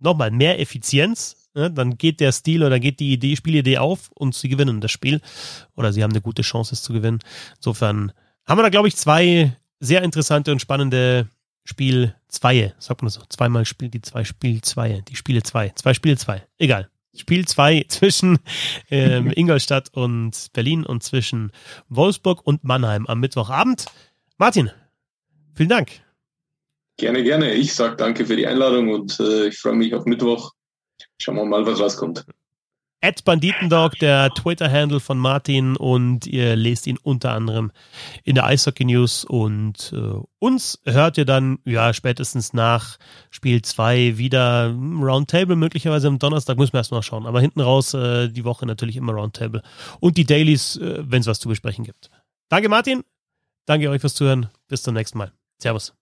nochmal 0.00 0.30
mehr 0.30 0.60
Effizienz. 0.60 1.36
Ja, 1.54 1.68
dann 1.68 1.98
geht 1.98 2.20
der 2.20 2.32
Stil 2.32 2.64
oder 2.64 2.80
geht 2.80 3.00
die 3.00 3.12
Idee, 3.12 3.36
Spielidee 3.36 3.78
auf 3.78 4.10
und 4.14 4.34
sie 4.34 4.48
gewinnen 4.48 4.80
das 4.80 4.90
Spiel. 4.90 5.20
Oder 5.76 5.92
sie 5.92 6.02
haben 6.02 6.12
eine 6.12 6.22
gute 6.22 6.42
Chance, 6.42 6.74
es 6.74 6.82
zu 6.82 6.92
gewinnen. 6.92 7.18
Insofern 7.56 8.12
haben 8.46 8.58
wir 8.58 8.62
da, 8.62 8.70
glaube 8.70 8.88
ich, 8.88 8.96
zwei 8.96 9.56
sehr 9.80 10.02
interessante 10.02 10.52
und 10.52 10.60
spannende 10.60 11.28
Spiel 11.64 12.14
2, 12.28 12.74
sagt 12.78 13.02
man 13.02 13.10
so, 13.10 13.22
zweimal 13.28 13.64
Spiel, 13.64 13.88
die 13.88 14.00
zwei 14.00 14.24
Spiel 14.24 14.60
2, 14.62 15.02
die 15.08 15.16
Spiele 15.16 15.42
2, 15.42 15.72
zwei 15.76 15.94
Spiele 15.94 16.16
2, 16.16 16.42
egal. 16.58 16.88
Spiel 17.14 17.46
2 17.46 17.84
zwischen 17.88 18.38
ähm, 18.90 19.32
Ingolstadt 19.34 19.90
und 19.92 20.48
Berlin 20.52 20.84
und 20.84 21.02
zwischen 21.02 21.52
Wolfsburg 21.88 22.46
und 22.46 22.64
Mannheim 22.64 23.06
am 23.06 23.20
Mittwochabend. 23.20 23.86
Martin, 24.38 24.70
vielen 25.54 25.68
Dank. 25.68 25.90
Gerne, 26.96 27.22
gerne. 27.22 27.52
Ich 27.52 27.74
sage 27.74 27.96
danke 27.96 28.26
für 28.26 28.36
die 28.36 28.46
Einladung 28.46 28.88
und 28.88 29.18
äh, 29.20 29.48
ich 29.48 29.58
freue 29.58 29.74
mich 29.74 29.94
auf 29.94 30.04
Mittwoch. 30.04 30.52
Schauen 31.18 31.36
wir 31.36 31.44
mal, 31.44 31.66
was 31.66 31.80
rauskommt. 31.80 32.24
At 33.04 33.24
Banditendog, 33.24 33.98
der 33.98 34.30
Twitter-Handle 34.30 35.00
von 35.00 35.18
Martin 35.18 35.76
und 35.76 36.24
ihr 36.24 36.54
lest 36.54 36.86
ihn 36.86 36.98
unter 37.02 37.32
anderem 37.32 37.72
in 38.22 38.36
der 38.36 38.44
Eishockey 38.44 38.84
News 38.84 39.24
und 39.24 39.92
äh, 39.92 40.20
uns 40.38 40.78
hört 40.84 41.18
ihr 41.18 41.24
dann 41.24 41.58
ja 41.64 41.92
spätestens 41.94 42.52
nach 42.52 42.98
Spiel 43.30 43.60
2 43.60 44.18
wieder 44.18 44.70
Roundtable, 44.70 45.56
möglicherweise 45.56 46.06
am 46.06 46.20
Donnerstag, 46.20 46.58
müssen 46.58 46.74
wir 46.74 46.78
erst 46.78 46.92
mal 46.92 47.02
schauen, 47.02 47.26
aber 47.26 47.40
hinten 47.40 47.60
raus 47.60 47.92
äh, 47.92 48.28
die 48.28 48.44
Woche 48.44 48.66
natürlich 48.66 48.94
immer 48.94 49.14
Roundtable 49.14 49.62
und 49.98 50.16
die 50.16 50.24
Dailies, 50.24 50.76
äh, 50.76 51.02
wenn 51.04 51.22
es 51.22 51.26
was 51.26 51.40
zu 51.40 51.48
besprechen 51.48 51.84
gibt. 51.84 52.08
Danke 52.50 52.68
Martin, 52.68 53.02
danke 53.66 53.90
euch 53.90 54.00
fürs 54.00 54.14
Zuhören, 54.14 54.48
bis 54.68 54.84
zum 54.84 54.94
nächsten 54.94 55.18
Mal. 55.18 55.32
Servus. 55.58 55.92